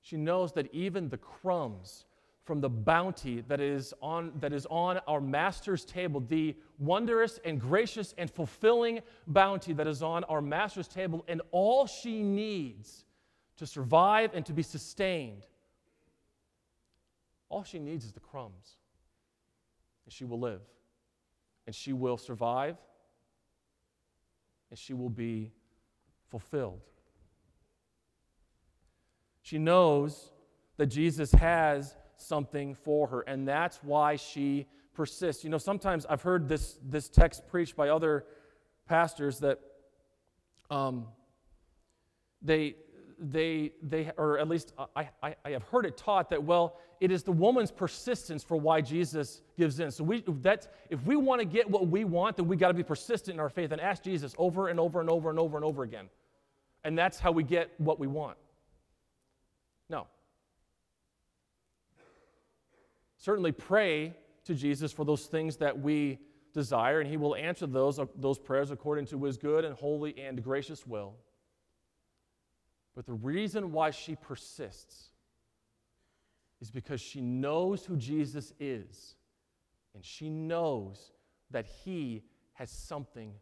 [0.00, 2.06] She knows that even the crumbs
[2.44, 7.60] from the bounty that is on, that is on our master's table, the wondrous and
[7.60, 13.04] gracious and fulfilling bounty that is on our master's table, and all she needs
[13.58, 15.44] to survive and to be sustained,
[17.50, 18.78] all she needs is the crumbs.
[20.06, 20.62] And she will live,
[21.68, 22.78] and she will survive,
[24.70, 25.52] and she will be
[26.30, 26.80] fulfilled.
[29.42, 30.30] She knows
[30.78, 35.44] that Jesus has something for her, and that's why she persists.
[35.44, 38.24] You know, sometimes I've heard this, this text preached by other
[38.86, 39.60] pastors that
[40.70, 41.08] um,
[42.40, 42.76] they,
[43.20, 47.10] they, they, or at least I, I, I have heard it taught that, well, it
[47.10, 49.90] is the woman's persistence for why Jesus gives in.
[49.90, 52.74] So we, that's, if we want to get what we want, then we got to
[52.74, 55.56] be persistent in our faith and ask Jesus over and over and over and over
[55.56, 56.08] and over again.
[56.84, 58.36] And that's how we get what we want.
[59.88, 60.06] No.
[63.16, 66.18] Certainly pray to Jesus for those things that we
[66.54, 70.42] desire, and He will answer those, those prayers according to His good and holy and
[70.42, 71.14] gracious will.
[72.98, 75.10] But the reason why she persists
[76.60, 79.14] is because she knows who Jesus is,
[79.94, 81.12] and she knows
[81.52, 83.34] that He has something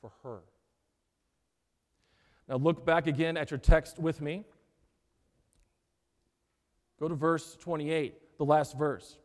[0.00, 0.40] for her.
[2.48, 4.46] Now, look back again at your text with me.
[6.98, 9.18] Go to verse 28, the last verse.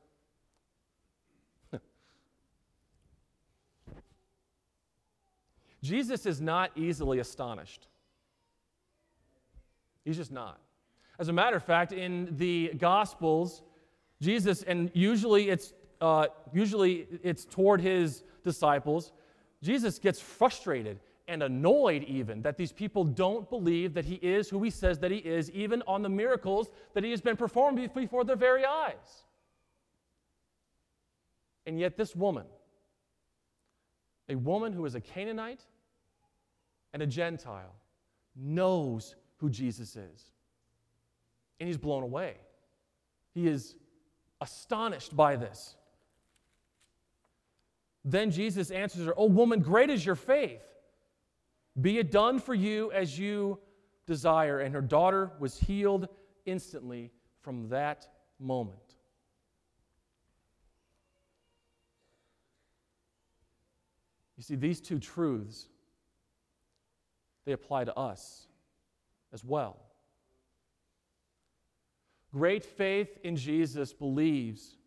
[5.81, 7.87] Jesus is not easily astonished.
[10.09, 10.59] He's just not.
[11.19, 13.61] As a matter of fact, in the Gospels,
[14.19, 19.11] Jesus, and usually it's, uh, usually it's toward his disciples,
[19.61, 24.63] Jesus gets frustrated and annoyed even that these people don't believe that he is who
[24.63, 28.23] he says that he is, even on the miracles that he has been performed before
[28.23, 29.25] their very eyes.
[31.67, 32.47] And yet, this woman,
[34.27, 35.61] a woman who is a Canaanite
[36.93, 37.75] and a Gentile,
[38.35, 40.31] knows who Jesus is.
[41.59, 42.35] And he's blown away.
[43.33, 43.75] He is
[44.41, 45.75] astonished by this.
[48.05, 50.63] Then Jesus answers her, Oh, woman, great is your faith.
[51.79, 53.59] Be it done for you as you
[54.05, 54.59] desire.
[54.59, 56.07] And her daughter was healed
[56.45, 57.11] instantly
[57.41, 58.07] from that
[58.39, 58.77] moment.
[64.37, 65.67] You see, these two truths,
[67.45, 68.48] they apply to us
[69.33, 69.77] as well.
[72.31, 74.77] Great faith in Jesus believes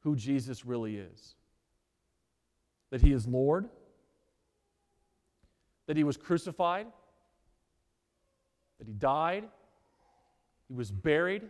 [0.00, 1.34] who Jesus really is
[2.90, 3.70] that he is Lord,
[5.86, 6.86] that he was crucified,
[8.78, 9.44] that he died,
[10.68, 11.42] he was buried,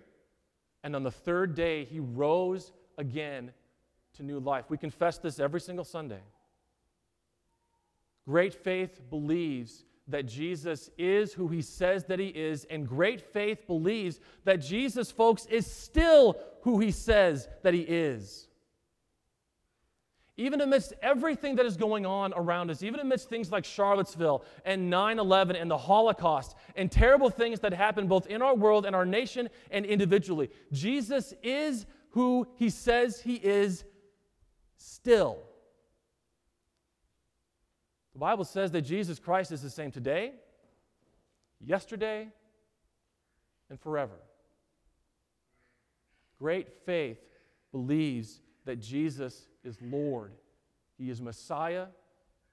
[0.84, 3.50] and on the third day he rose again
[4.14, 4.66] to new life.
[4.68, 6.22] We confess this every single Sunday.
[8.24, 13.66] Great faith believes that Jesus is who he says that he is, and great faith
[13.66, 18.48] believes that Jesus, folks, is still who he says that he is.
[20.36, 24.88] Even amidst everything that is going on around us, even amidst things like Charlottesville and
[24.88, 28.96] 9 11 and the Holocaust and terrible things that happen both in our world and
[28.96, 33.84] our nation and individually, Jesus is who he says he is
[34.78, 35.38] still.
[38.12, 40.32] The Bible says that Jesus Christ is the same today,
[41.60, 42.28] yesterday,
[43.70, 44.18] and forever.
[46.38, 47.18] Great faith
[47.70, 50.32] believes that Jesus is Lord,
[50.98, 51.86] He is Messiah,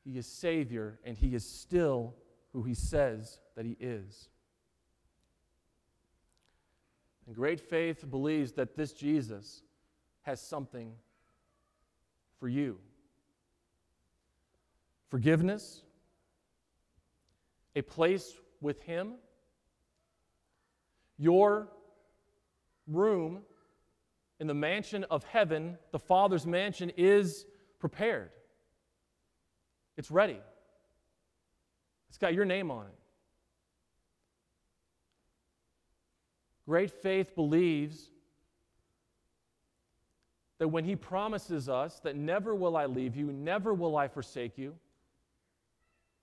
[0.05, 2.15] He is Savior, and He is still
[2.53, 4.29] who He says that He is.
[7.27, 9.61] And great faith believes that this Jesus
[10.21, 10.93] has something
[12.39, 12.79] for you
[15.09, 15.83] forgiveness,
[17.75, 19.13] a place with Him,
[21.17, 21.67] your
[22.87, 23.41] room
[24.39, 27.45] in the mansion of heaven, the Father's mansion, is
[27.79, 28.29] prepared.
[29.97, 30.39] It's ready.
[32.07, 32.93] It's got your name on it.
[36.65, 38.11] Great faith believes
[40.59, 44.57] that when He promises us that never will I leave you, never will I forsake
[44.57, 44.75] you,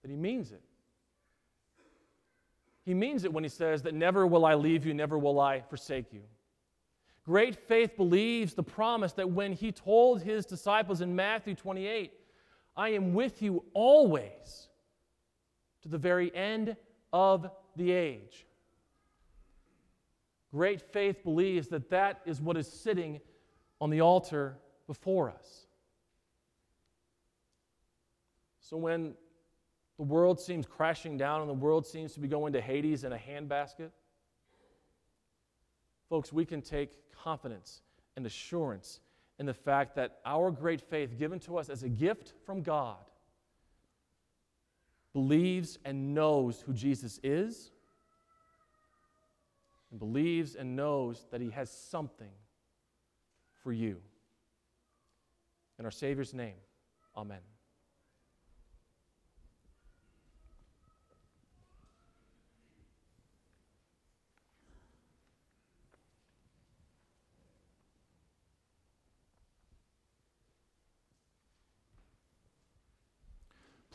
[0.07, 0.63] that He means it.
[2.85, 5.63] He means it when He says that never will I leave you, never will I
[5.63, 6.23] forsake you.
[7.25, 12.13] Great faith believes the promise that when He told His disciples in Matthew 28,
[12.77, 14.69] I am with you always
[15.83, 16.77] to the very end
[17.13, 18.47] of the age.
[20.53, 23.21] Great faith believes that that is what is sitting
[23.81, 25.67] on the altar before us.
[28.61, 29.15] So when
[29.99, 33.13] the world seems crashing down and the world seems to be going to Hades in
[33.13, 33.91] a handbasket,
[36.09, 37.83] folks, we can take confidence
[38.17, 39.01] and assurance
[39.39, 42.97] in the fact that our great faith given to us as a gift from God
[45.13, 47.71] believes and knows who Jesus is
[49.91, 52.33] and believes and knows that he has something
[53.63, 53.97] for you.
[55.79, 56.57] In our Savior's name,
[57.17, 57.41] amen.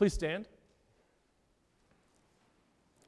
[0.02, 0.48] Please stand.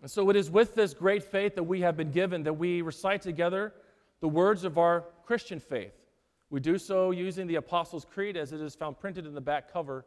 [0.01, 2.82] And so it is with this great faith that we have been given that we
[2.82, 3.72] recite together
[4.20, 6.07] the words of our Christian faith.
[6.51, 9.72] We do so using the Apostles' Creed as it is found printed in the back
[9.72, 10.05] cover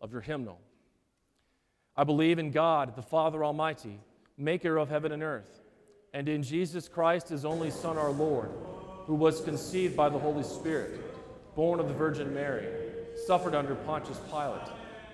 [0.00, 0.58] of your hymnal.
[1.94, 4.00] I believe in God, the Father Almighty,
[4.38, 5.60] maker of heaven and earth,
[6.14, 8.48] and in Jesus Christ, his only Son, our Lord,
[9.04, 11.02] who was conceived by the Holy Spirit,
[11.54, 12.66] born of the Virgin Mary,
[13.26, 14.79] suffered under Pontius Pilate,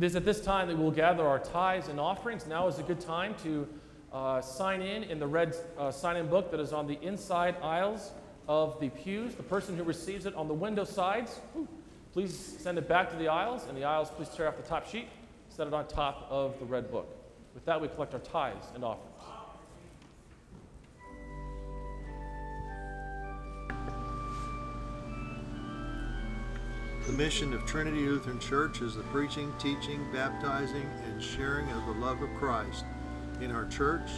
[0.00, 2.46] It is at this time that we'll gather our tithes and offerings.
[2.46, 3.68] Now is a good time to
[4.10, 7.56] uh, sign in in the red uh, sign in book that is on the inside
[7.62, 8.12] aisles
[8.48, 9.34] of the pews.
[9.34, 11.42] The person who receives it on the window sides,
[12.14, 13.66] please send it back to the aisles.
[13.68, 15.06] And the aisles, please tear off the top sheet,
[15.50, 17.14] set it on top of the red book.
[17.52, 19.09] With that, we collect our tithes and offerings.
[27.06, 31.92] The mission of Trinity Lutheran Church is the preaching, teaching, baptizing, and sharing of the
[31.92, 32.84] love of Christ
[33.40, 34.10] in our church,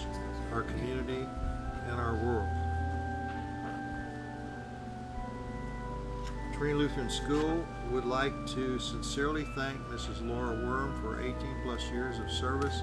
[0.53, 1.27] our community,
[1.89, 2.49] and our world.
[6.53, 10.27] Trinity Lutheran School would like to sincerely thank Mrs.
[10.27, 12.83] Laura Worm for 18 plus years of service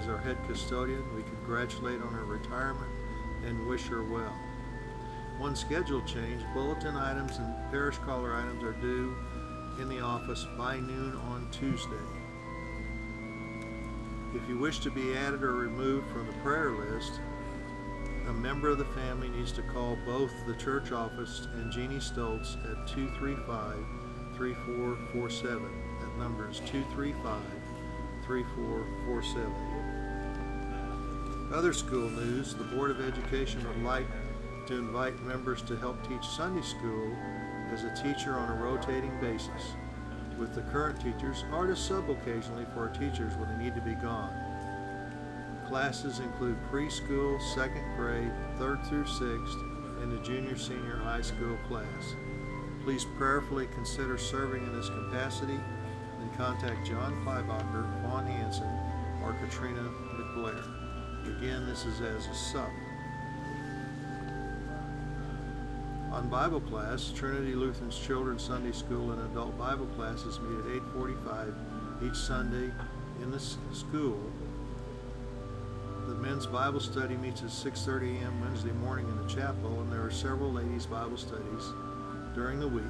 [0.00, 1.04] as our head custodian.
[1.16, 2.90] We congratulate on her retirement
[3.44, 4.34] and wish her well.
[5.38, 9.16] One schedule change, bulletin items and parish caller items are due
[9.82, 11.96] in the office by noon on Tuesday.
[14.32, 17.18] If you wish to be added or removed from the prayer list,
[18.28, 22.54] a member of the family needs to call both the church office and Jeannie Stoltz
[22.70, 23.74] at 235
[24.36, 25.68] 3447.
[26.00, 27.42] That number is 235
[28.24, 29.52] 3447.
[31.52, 34.06] Other school news the Board of Education would like
[34.66, 37.16] to invite members to help teach Sunday school
[37.72, 39.74] as a teacher on a rotating basis
[40.38, 43.80] with the current teachers or to sub occasionally for our teachers when they need to
[43.80, 44.32] be gone.
[45.66, 49.56] Classes include preschool, second grade, third through sixth,
[50.02, 52.14] and the junior senior high school class.
[52.84, 55.58] Please prayerfully consider serving in this capacity
[56.20, 58.68] and contact John Kleibacher, Vaughn Hanson,
[59.22, 61.38] or Katrina McBlair.
[61.38, 62.68] Again, this is as a sub.
[66.12, 71.54] On Bible class, Trinity Lutheran's Children's Sunday School and Adult Bible classes meet at 8:45
[72.02, 72.70] each Sunday
[73.22, 74.20] in the school.
[76.06, 78.42] The men's Bible study meets at 6:30 a.m.
[78.42, 81.72] Wednesday morning in the chapel, and there are several ladies' Bible studies
[82.34, 82.84] during the week.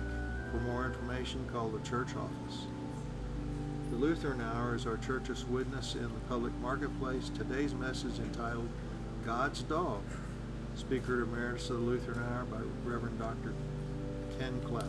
[0.51, 2.66] For more information, call the church office.
[3.91, 7.29] The Lutheran Hour is our church's witness in the public marketplace.
[7.29, 8.68] Today's message entitled
[9.25, 10.03] God's Dog
[10.83, 13.55] Speaker Emeritus of the Lutheran Hour by Reverend Dr.
[14.37, 14.83] Ken Klaus.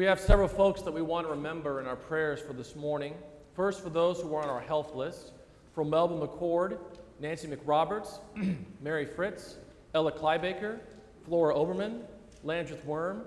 [0.00, 3.12] We have several folks that we want to remember in our prayers for this morning.
[3.54, 5.32] First, for those who are on our health list,
[5.74, 6.78] from Melvin McCord,
[7.20, 8.20] Nancy McRoberts,
[8.80, 9.58] Mary Fritz,
[9.92, 10.78] Ella Kleibaker,
[11.26, 12.00] Flora Oberman,
[12.42, 13.24] Landreth Worm,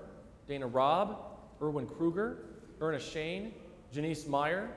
[0.47, 1.19] Dana Robb,
[1.61, 2.39] Erwin Kruger,
[2.81, 3.53] Ernest Shane,
[3.91, 4.67] Janice Meyer,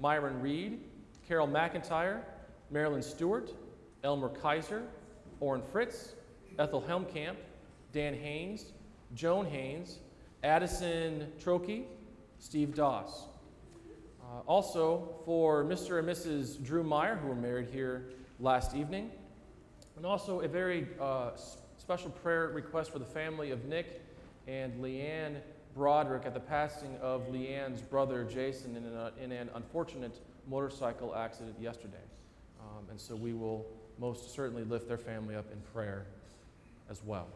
[0.00, 0.80] Myron Reed,
[1.28, 2.22] Carol McIntyre,
[2.70, 3.52] Marilyn Stewart,
[4.04, 4.84] Elmer Kaiser,
[5.40, 6.14] Orrin Fritz,
[6.58, 7.36] Ethel Helmkamp,
[7.92, 8.72] Dan Haynes,
[9.14, 9.98] Joan Haynes,
[10.42, 11.84] Addison Trokey,
[12.38, 13.26] Steve Doss.
[14.20, 16.00] Uh, also, for Mr.
[16.00, 16.62] and Mrs.
[16.64, 18.08] Drew Meyer, who were married here
[18.40, 19.10] last evening.
[19.96, 21.30] And also, a very uh,
[21.76, 24.00] special prayer request for the family of Nick
[24.48, 25.36] and Leanne
[25.76, 31.54] Broderick at the passing of Leanne's brother Jason in, a, in an unfortunate motorcycle accident
[31.60, 31.96] yesterday.
[32.60, 33.64] Um, and so, we will
[34.00, 36.06] most certainly lift their family up in prayer
[36.90, 37.28] as well.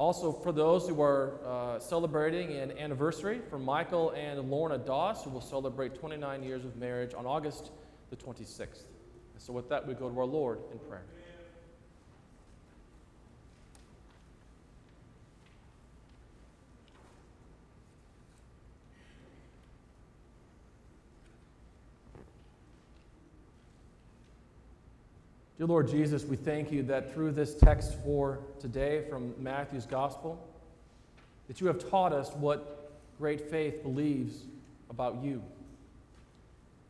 [0.00, 5.28] Also, for those who are uh, celebrating an anniversary, for Michael and Lorna Doss, who
[5.28, 7.70] will celebrate 29 years of marriage on August
[8.08, 8.84] the 26th.
[9.34, 11.04] And so, with that, we go to our Lord in prayer.
[25.60, 30.42] Dear Lord Jesus, we thank you that through this text for today from Matthew's Gospel,
[31.48, 34.44] that you have taught us what great faith believes
[34.88, 35.42] about you.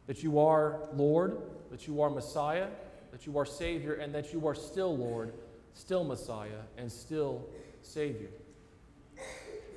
[0.06, 1.38] That you are Lord,
[1.72, 2.68] that you are Messiah,
[3.10, 5.34] that you are Savior, and that you are still Lord,
[5.74, 7.44] still Messiah, and still
[7.82, 8.30] Savior.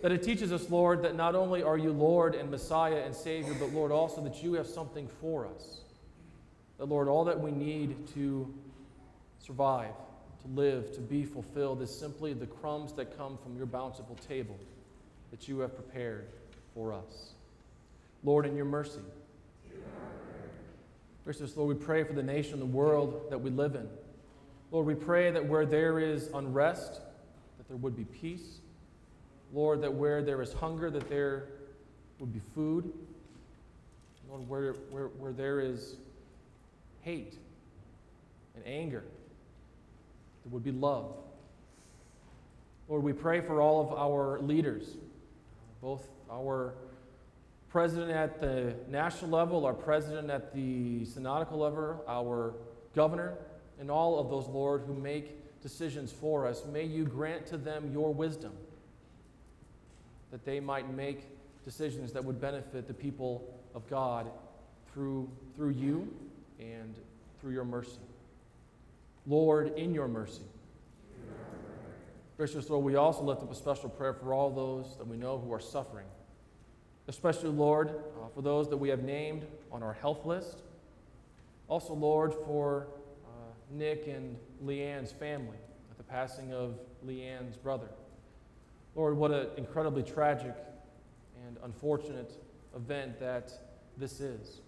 [0.03, 3.55] That it teaches us, Lord, that not only are you Lord and Messiah and Savior,
[3.59, 5.81] but Lord, also that you have something for us.
[6.77, 8.53] That, Lord, all that we need to
[9.45, 9.91] survive,
[10.41, 14.57] to live, to be fulfilled is simply the crumbs that come from your bountiful table
[15.31, 16.27] that you have prepared
[16.73, 17.33] for us.
[18.23, 18.99] Lord, in your mercy.
[21.23, 23.87] Gracious Lord, we pray for the nation, the world that we live in.
[24.71, 27.01] Lord, we pray that where there is unrest,
[27.57, 28.59] that there would be peace.
[29.53, 31.47] Lord, that where there is hunger, that there
[32.19, 32.91] would be food.
[34.29, 35.95] Lord, where, where, where there is
[37.01, 37.37] hate
[38.55, 39.03] and anger,
[40.43, 41.13] there would be love.
[42.89, 44.97] Lord, we pray for all of our leaders,
[45.81, 46.73] both our
[47.69, 52.53] president at the national level, our president at the synodical level, our
[52.93, 53.35] governor,
[53.79, 56.63] and all of those, Lord, who make decisions for us.
[56.71, 58.51] May you grant to them your wisdom
[60.31, 61.23] that they might make
[61.63, 64.29] decisions that would benefit the people of God
[64.93, 66.13] through, through you
[66.59, 66.95] and
[67.39, 67.99] through your mercy.
[69.25, 70.43] Lord, in your mercy.
[72.35, 75.37] Gracious Lord, we also lift up a special prayer for all those that we know
[75.37, 76.07] who are suffering,
[77.07, 80.63] especially, Lord, uh, for those that we have named on our health list.
[81.67, 82.87] Also, Lord, for
[83.23, 83.29] uh,
[83.69, 85.57] Nick and Leanne's family
[85.91, 87.89] at the passing of Leanne's brother.
[88.95, 90.55] Lord, what an incredibly tragic
[91.45, 92.33] and unfortunate
[92.75, 93.51] event that
[93.97, 94.61] this is.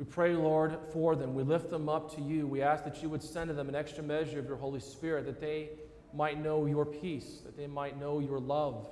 [0.00, 1.34] We pray, Lord, for them.
[1.34, 2.46] We lift them up to you.
[2.46, 5.26] We ask that you would send to them an extra measure of your Holy Spirit,
[5.26, 5.68] that they
[6.14, 8.88] might know your peace, that they might know your love.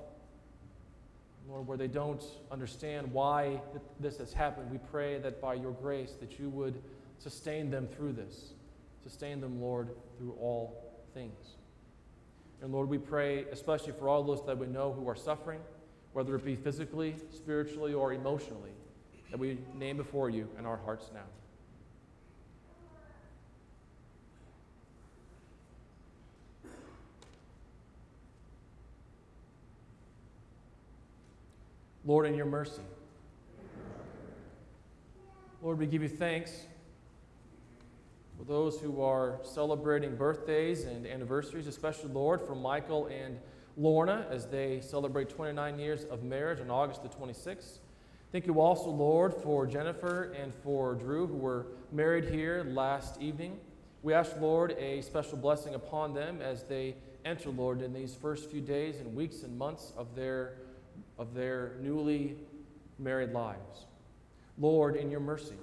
[1.49, 3.59] Lord, where they don't understand why
[3.99, 6.75] this has happened, we pray that by your grace that you would
[7.19, 8.53] sustain them through this.
[9.03, 9.89] Sustain them, Lord,
[10.19, 11.55] through all things.
[12.61, 15.61] And Lord, we pray especially for all those that we know who are suffering,
[16.13, 18.73] whether it be physically, spiritually, or emotionally,
[19.31, 21.21] that we name before you in our hearts now.
[32.05, 32.81] Lord, in your mercy.
[35.63, 36.53] Lord, we give you thanks
[38.39, 43.39] for those who are celebrating birthdays and anniversaries, especially, Lord, for Michael and
[43.77, 47.81] Lorna as they celebrate 29 years of marriage on August the 26th.
[48.31, 53.59] Thank you also, Lord, for Jennifer and for Drew, who were married here last evening.
[54.03, 58.51] We ask, Lord, a special blessing upon them as they enter, Lord, in these first
[58.51, 60.57] few days and weeks and months of their,
[61.19, 62.37] of their newly
[62.99, 63.87] married lives.
[64.59, 65.57] Lord, in your mercy.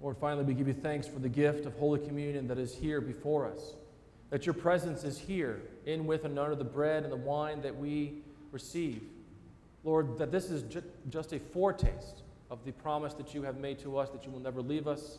[0.00, 3.02] Lord, finally, we give you thanks for the gift of Holy Communion that is here
[3.02, 3.74] before us,
[4.30, 7.76] that your presence is here in, with, and under the bread and the wine that
[7.76, 9.02] we receive.
[9.84, 13.78] Lord, that this is ju- just a foretaste of the promise that you have made
[13.80, 15.18] to us that you will never leave us,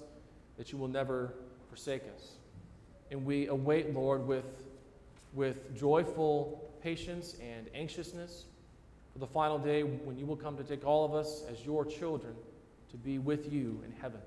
[0.57, 1.33] that you will never
[1.69, 2.31] forsake us.
[3.11, 4.45] And we await, Lord, with,
[5.33, 8.45] with joyful patience and anxiousness
[9.13, 11.85] for the final day when you will come to take all of us as your
[11.85, 12.33] children
[12.89, 14.19] to be with you in heaven.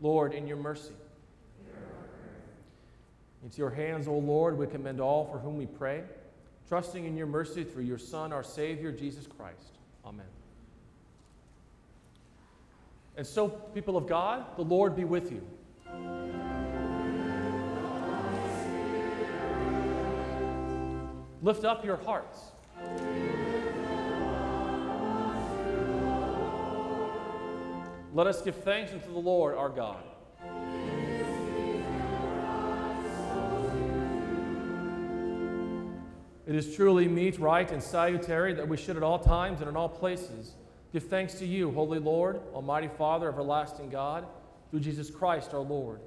[0.00, 0.92] Lord, in your mercy.
[3.44, 6.02] Into your hands, O Lord, we commend all for whom we pray,
[6.68, 9.78] trusting in your mercy through your Son, our Savior, Jesus Christ.
[10.04, 10.26] Amen.
[13.16, 15.46] And so, people of God, the Lord be with you.
[21.42, 22.52] Lift up your hearts.
[28.14, 30.02] Let us give thanks unto the Lord our God.
[36.46, 39.76] It is truly meet, right, and salutary that we should at all times and in
[39.76, 40.54] all places
[40.92, 44.26] give thanks to you, Holy Lord, Almighty Father, everlasting God,
[44.70, 46.00] through Jesus Christ our Lord,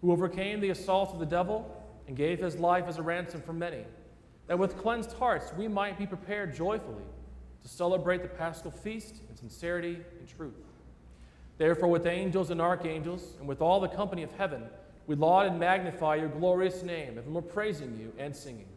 [0.00, 3.52] who overcame the assault of the devil and gave his life as a ransom for
[3.52, 3.84] many,
[4.46, 7.04] that with cleansed hearts we might be prepared joyfully
[7.62, 10.54] to celebrate the paschal feast in sincerity and truth.
[11.58, 14.64] Therefore, with angels and archangels, and with all the company of heaven,
[15.06, 18.71] we laud and magnify your glorious name, and we're praising you and singing.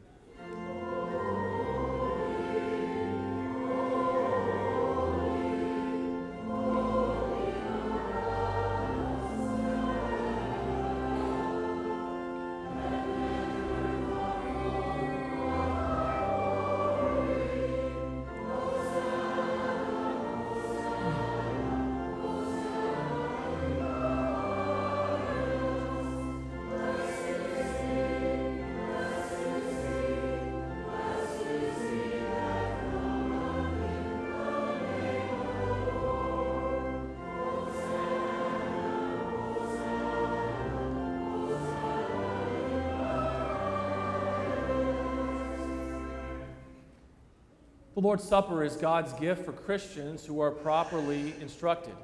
[48.05, 51.95] Lord's Supper is God's gift for Christians who are properly instructed.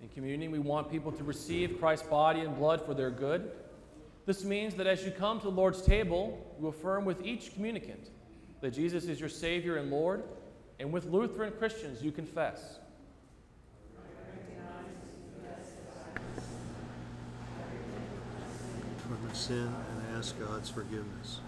[0.00, 3.50] In communion, we want people to receive Christ's body and blood for their good.
[4.24, 8.08] This means that as you come to the Lord's table, you affirm with each communicant
[8.62, 10.24] that Jesus is your Savior and Lord,
[10.80, 12.78] and with Lutheran Christians, you confess.
[19.06, 21.40] for my sin and ask God's forgiveness.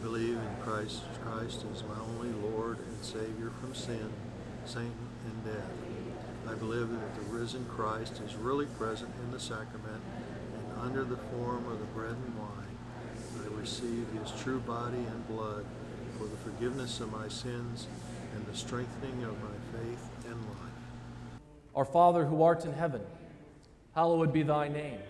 [0.00, 4.10] I believe in Christ Christ as my only Lord and Savior from sin,
[4.64, 4.94] Satan,
[5.26, 5.70] and death.
[6.48, 10.00] I believe that the risen Christ is really present in the sacrament
[10.54, 12.78] and under the form of the bread and wine.
[13.44, 15.66] I receive his true body and blood
[16.16, 17.86] for the forgiveness of my sins
[18.34, 21.40] and the strengthening of my faith and life.
[21.74, 23.02] Our Father who art in heaven,
[23.94, 25.00] hallowed be thy name.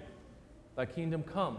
[0.75, 1.59] Thy kingdom come,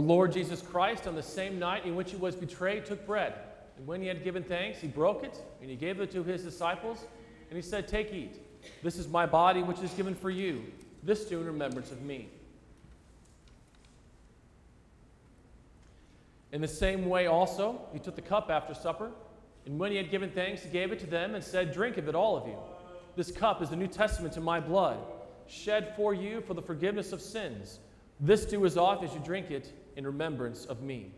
[0.00, 3.34] Our Lord Jesus Christ, on the same night in which he was betrayed, took bread.
[3.76, 6.42] And when he had given thanks, he broke it, and he gave it to his
[6.42, 7.04] disciples,
[7.50, 8.40] and he said, Take, eat.
[8.82, 10.64] This is my body, which is given for you.
[11.02, 12.30] This do in remembrance of me.
[16.52, 19.10] In the same way, also, he took the cup after supper,
[19.66, 22.08] and when he had given thanks, he gave it to them and said, Drink of
[22.08, 22.56] it, all of you.
[23.16, 24.96] This cup is the New Testament in my blood,
[25.46, 27.80] shed for you for the forgiveness of sins.
[28.18, 31.12] This do as oft as you drink it in remembrance of me.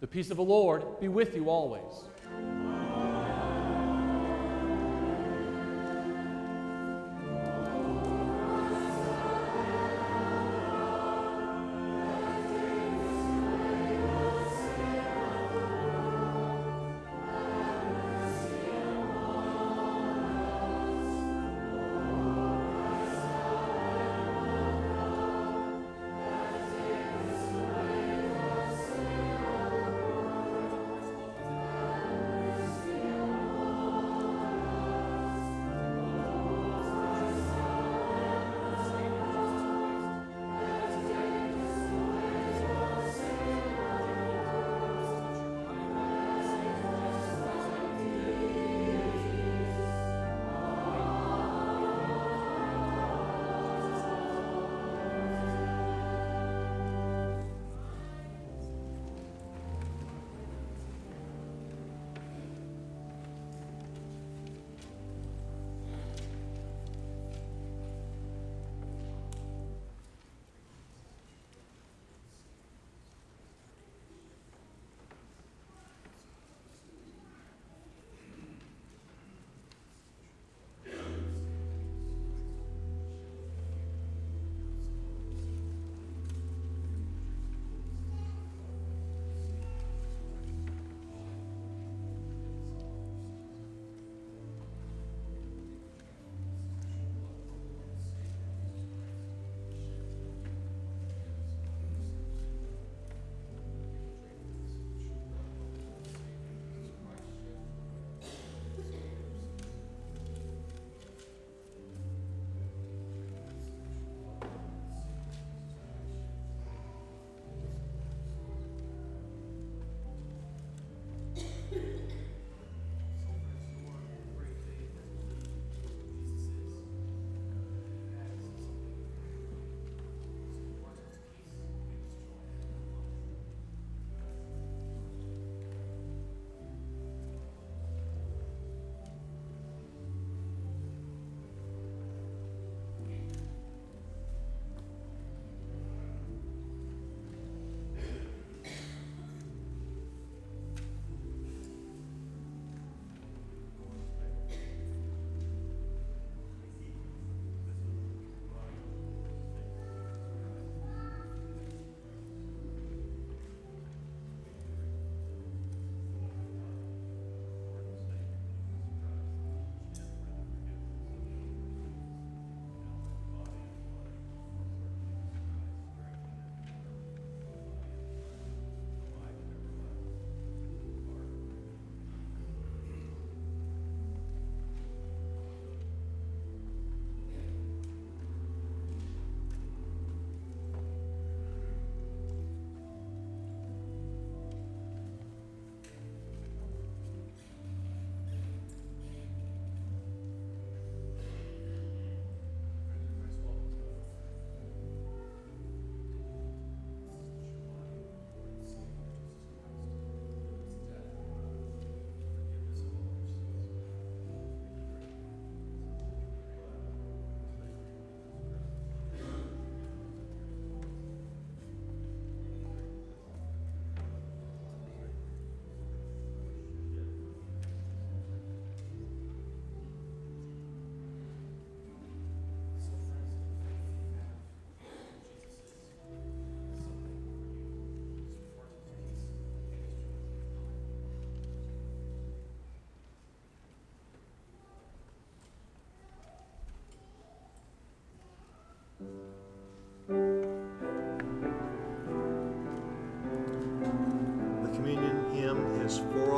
[0.00, 2.04] The peace of the Lord be with you always.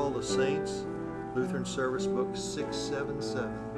[0.01, 0.87] All the Saints,
[1.35, 3.70] Lutheran Service Book 677.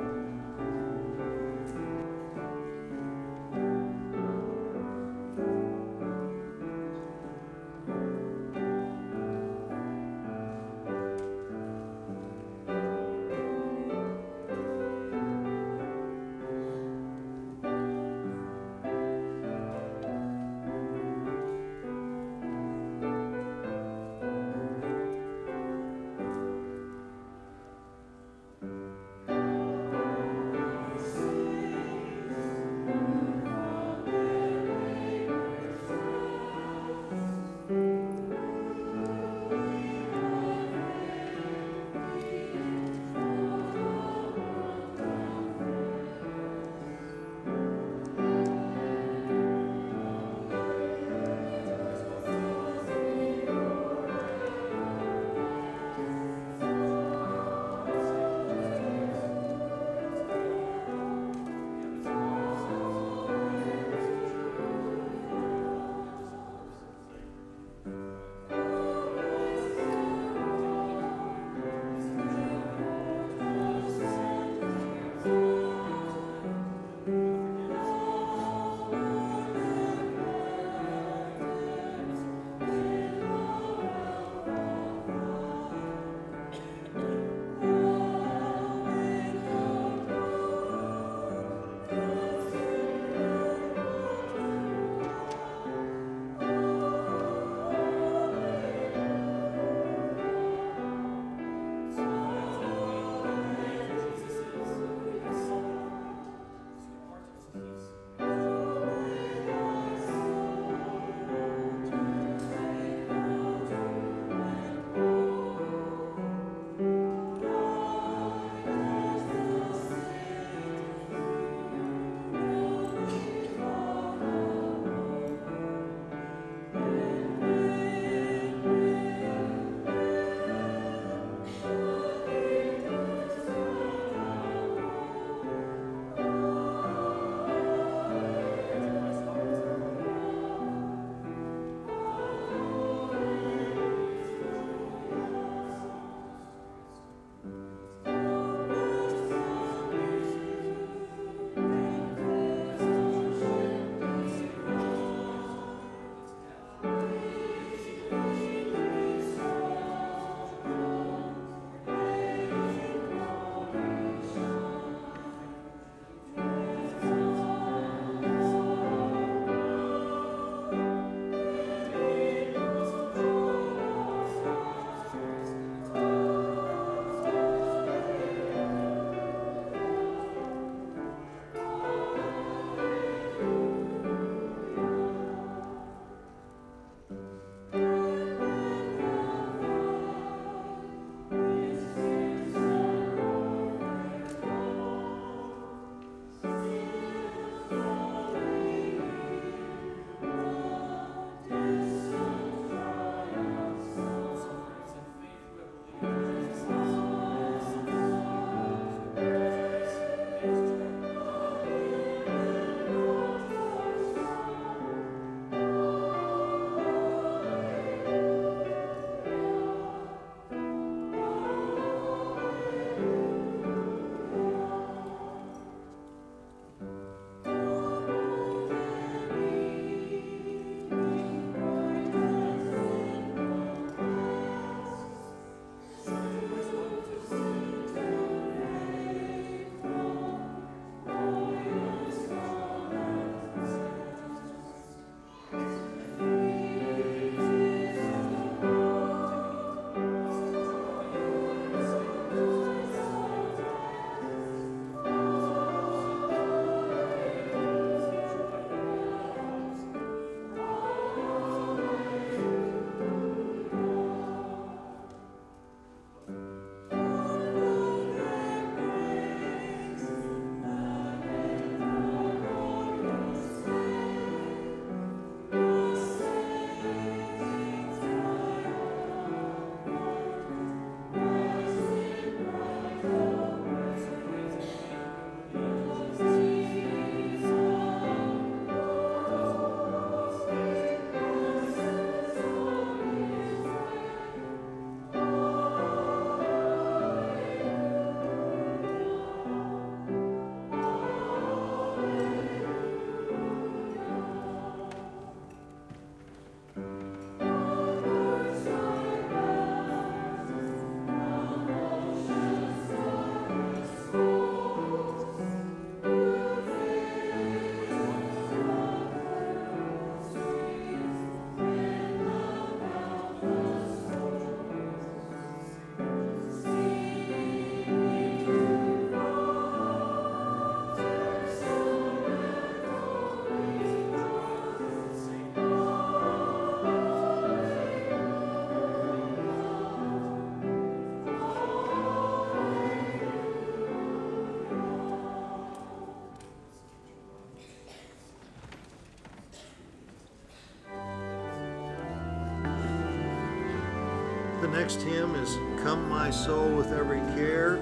[354.83, 357.77] Next hymn is Come My Soul with Every Care,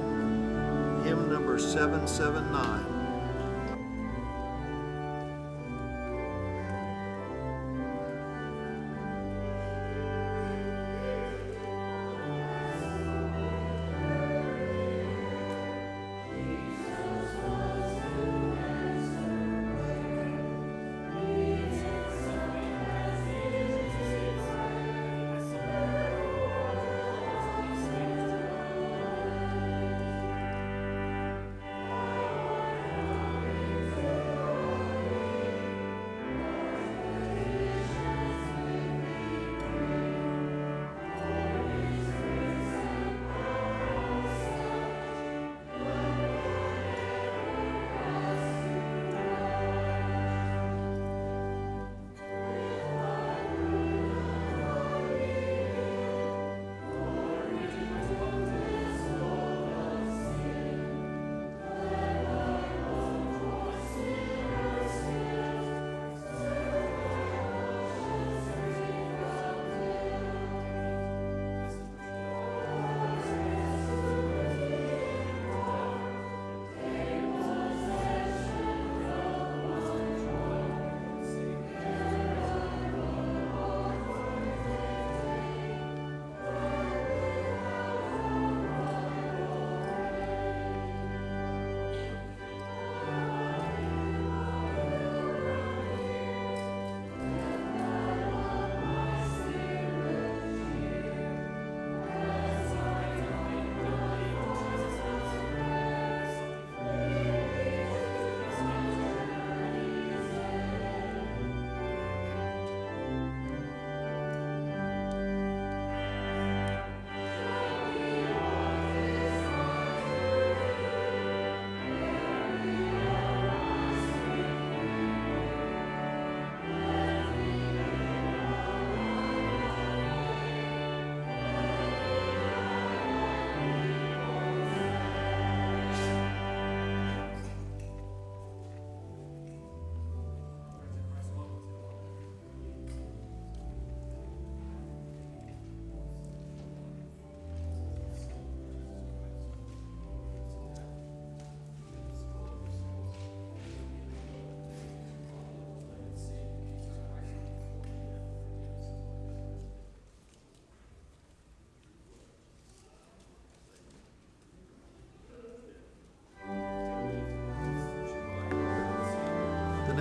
[1.03, 2.80] hymn number 779.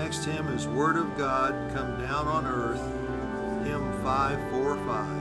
[0.04, 2.80] Next hymn is Word of God Come Down on Earth,
[3.68, 5.19] hymn 545.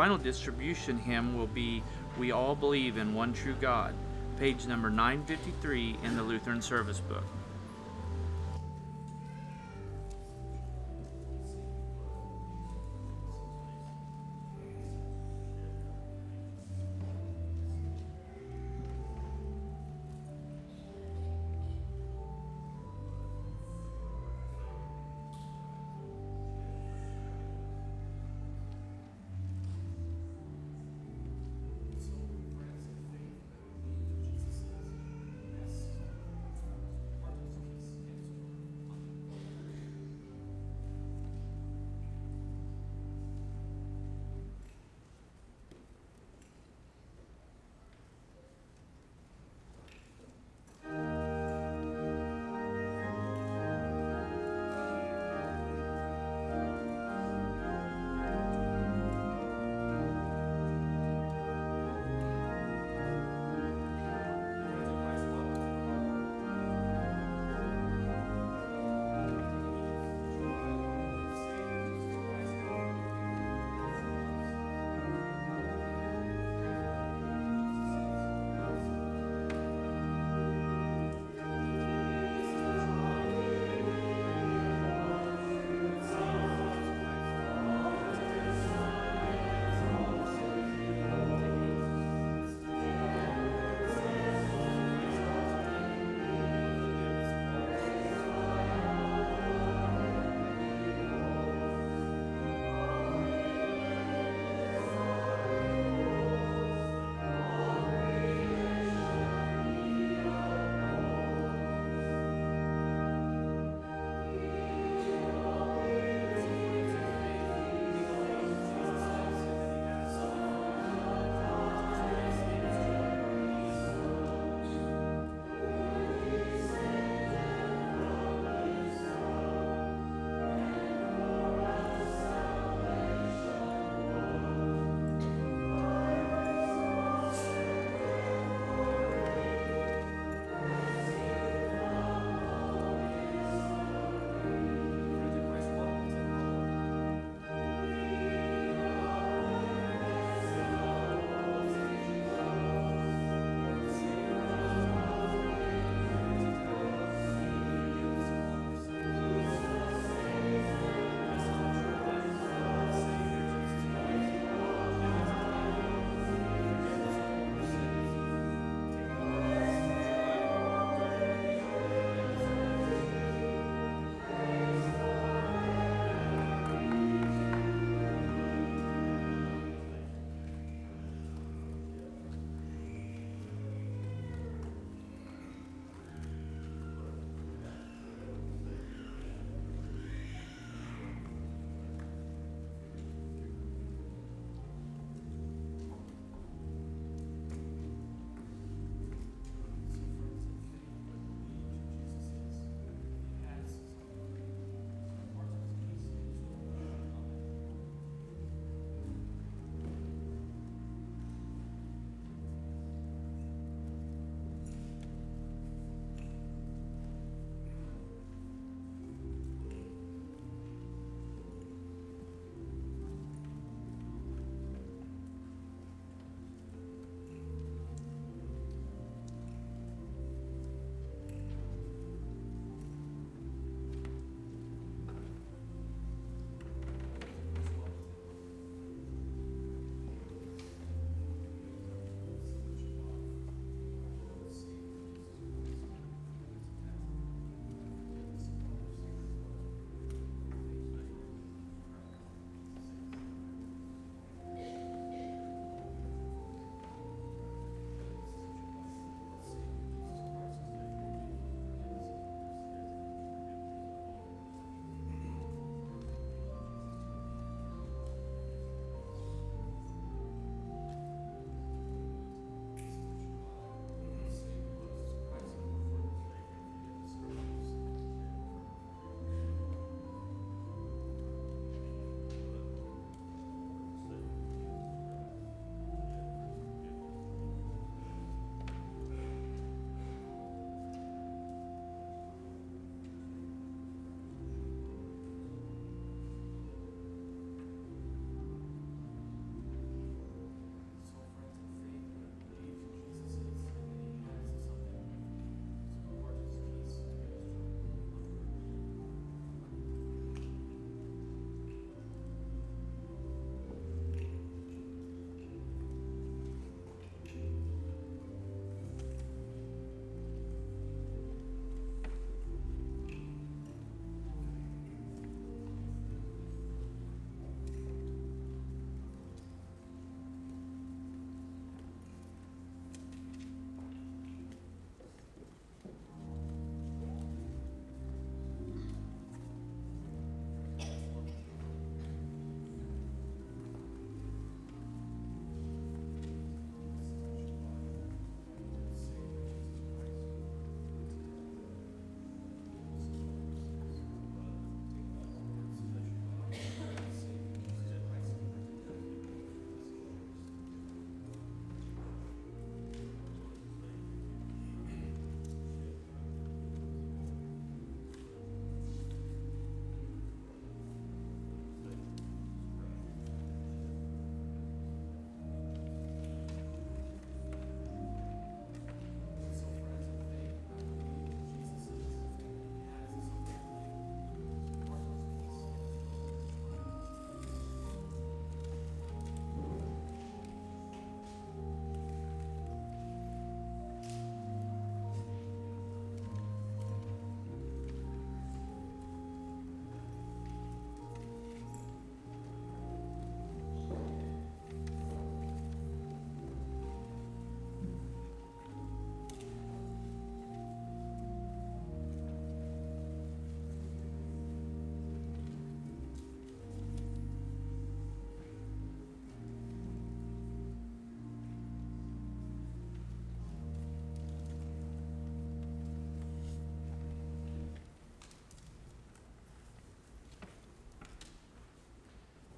[0.00, 1.82] Final distribution hymn will be
[2.18, 3.92] We All Believe in One True God,
[4.38, 7.22] page number 953 in the Lutheran Service Book.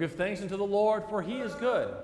[0.00, 1.94] Give thanks unto the Lord, for he is good.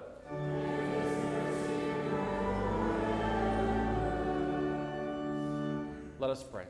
[6.19, 6.65] Let us pray.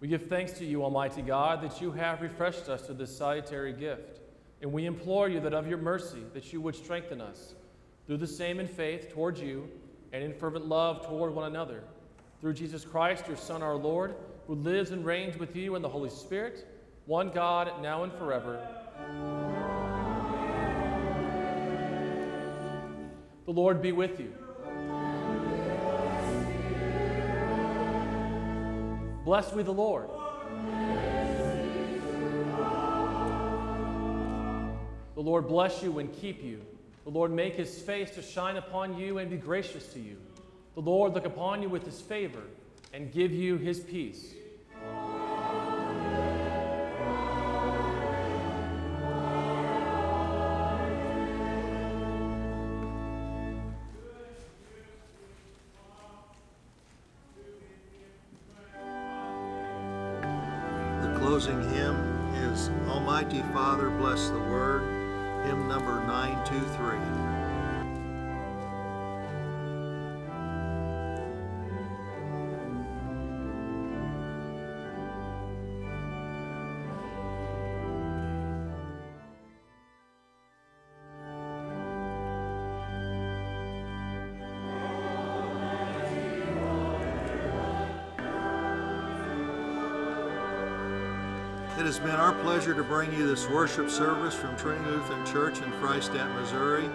[0.00, 3.72] We give thanks to you, Almighty God, that you have refreshed us to this salutary
[3.72, 4.20] gift.
[4.60, 7.54] And we implore you that of your mercy, that you would strengthen us
[8.06, 9.68] through the same in faith towards you
[10.12, 11.82] and in fervent love toward one another.
[12.42, 14.14] Through Jesus Christ, your Son, our Lord,
[14.46, 16.66] who lives and reigns with you in the Holy Spirit,
[17.06, 19.55] one God, now and forever.
[23.46, 24.32] The Lord be with you.
[29.24, 30.08] Blessed be the Lord.
[35.14, 36.60] The Lord bless you and keep you.
[37.04, 40.16] The Lord make his face to shine upon you and be gracious to you.
[40.74, 42.42] The Lord look upon you with his favor
[42.92, 44.34] and give you his peace.
[92.06, 96.32] Been our pleasure to bring you this worship service from Trinity Lutheran Church in Freistatt,
[96.36, 96.88] Missouri.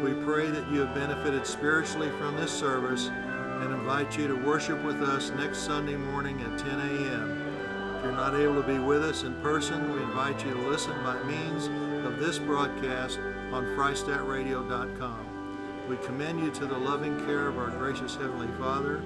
[0.00, 4.80] We pray that you have benefited spiritually from this service and invite you to worship
[4.84, 7.96] with us next Sunday morning at 10 a.m.
[7.96, 10.94] If you're not able to be with us in person, we invite you to listen
[11.02, 11.66] by means
[12.06, 13.18] of this broadcast
[13.50, 15.88] on FreistattRadio.com.
[15.88, 19.00] We commend you to the loving care of our gracious Heavenly Father.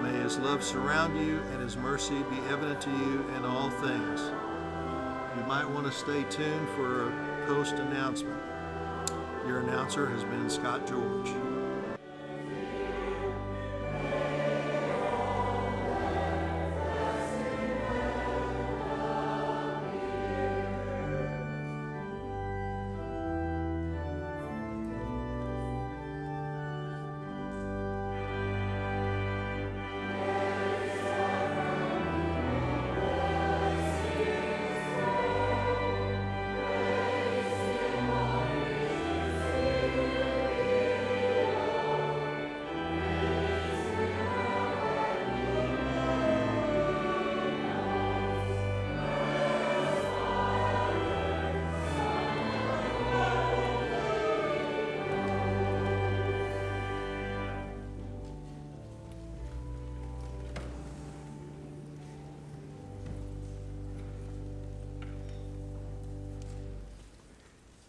[0.00, 4.32] May His love surround you and His mercy be evident to you in all things.
[5.42, 8.40] You might want to stay tuned for a post announcement.
[9.44, 11.51] Your announcer has been Scott George.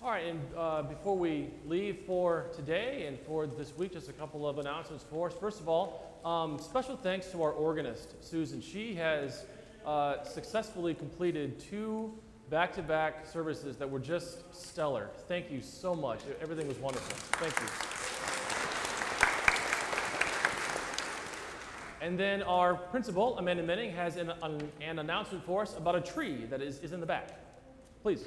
[0.03, 4.11] All right, and uh, before we leave for today and for this week, just a
[4.11, 5.33] couple of announcements for us.
[5.33, 8.59] First of all, um, special thanks to our organist, Susan.
[8.59, 9.45] She has
[9.85, 12.13] uh, successfully completed two
[12.49, 15.09] back to back services that were just stellar.
[15.29, 16.19] Thank you so much.
[16.41, 17.15] Everything was wonderful.
[17.39, 17.67] Thank you.
[22.05, 26.01] And then our principal, Amanda Menning, has an, an, an announcement for us about a
[26.01, 27.39] tree that is, is in the back.
[28.01, 28.25] Please.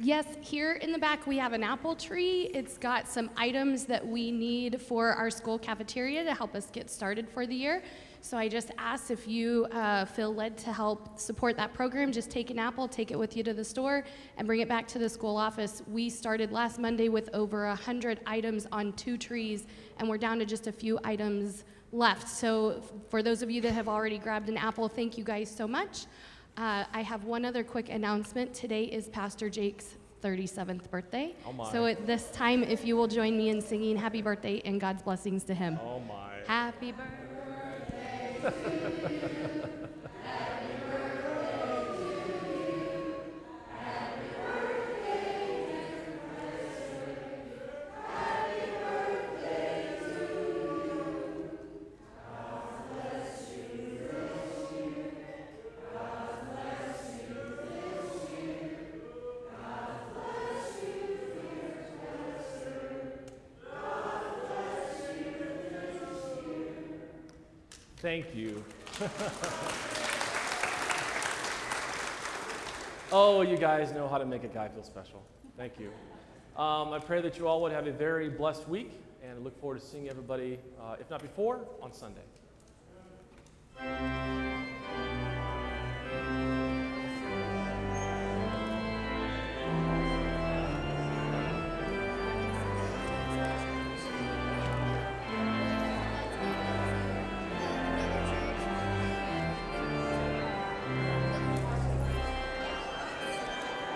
[0.00, 2.52] Yes, here in the back we have an apple tree.
[2.54, 6.88] It's got some items that we need for our school cafeteria to help us get
[6.88, 7.82] started for the year.
[8.20, 12.30] So I just asked if you uh, feel led to help support that program, just
[12.30, 14.04] take an apple, take it with you to the store,
[14.36, 15.82] and bring it back to the school office.
[15.88, 19.66] We started last Monday with over 100 items on two trees,
[19.98, 22.28] and we're down to just a few items left.
[22.28, 25.66] So for those of you that have already grabbed an apple, thank you guys so
[25.66, 26.06] much.
[26.56, 28.52] Uh, I have one other quick announcement.
[28.54, 31.34] Today is Pastor Jake's 37th birthday.
[31.46, 31.70] Oh my.
[31.70, 35.02] So at this time, if you will join me in singing happy birthday and God's
[35.02, 35.78] blessings to him.
[35.82, 36.38] Oh my.
[36.46, 38.48] Happy birthday.
[68.08, 68.64] Thank you.
[73.12, 75.22] oh, you guys know how to make a guy feel special.
[75.58, 75.88] Thank you.
[76.56, 79.80] Um, I pray that you all would have a very blessed week and look forward
[79.80, 82.22] to seeing everybody, uh, if not before, on Sunday.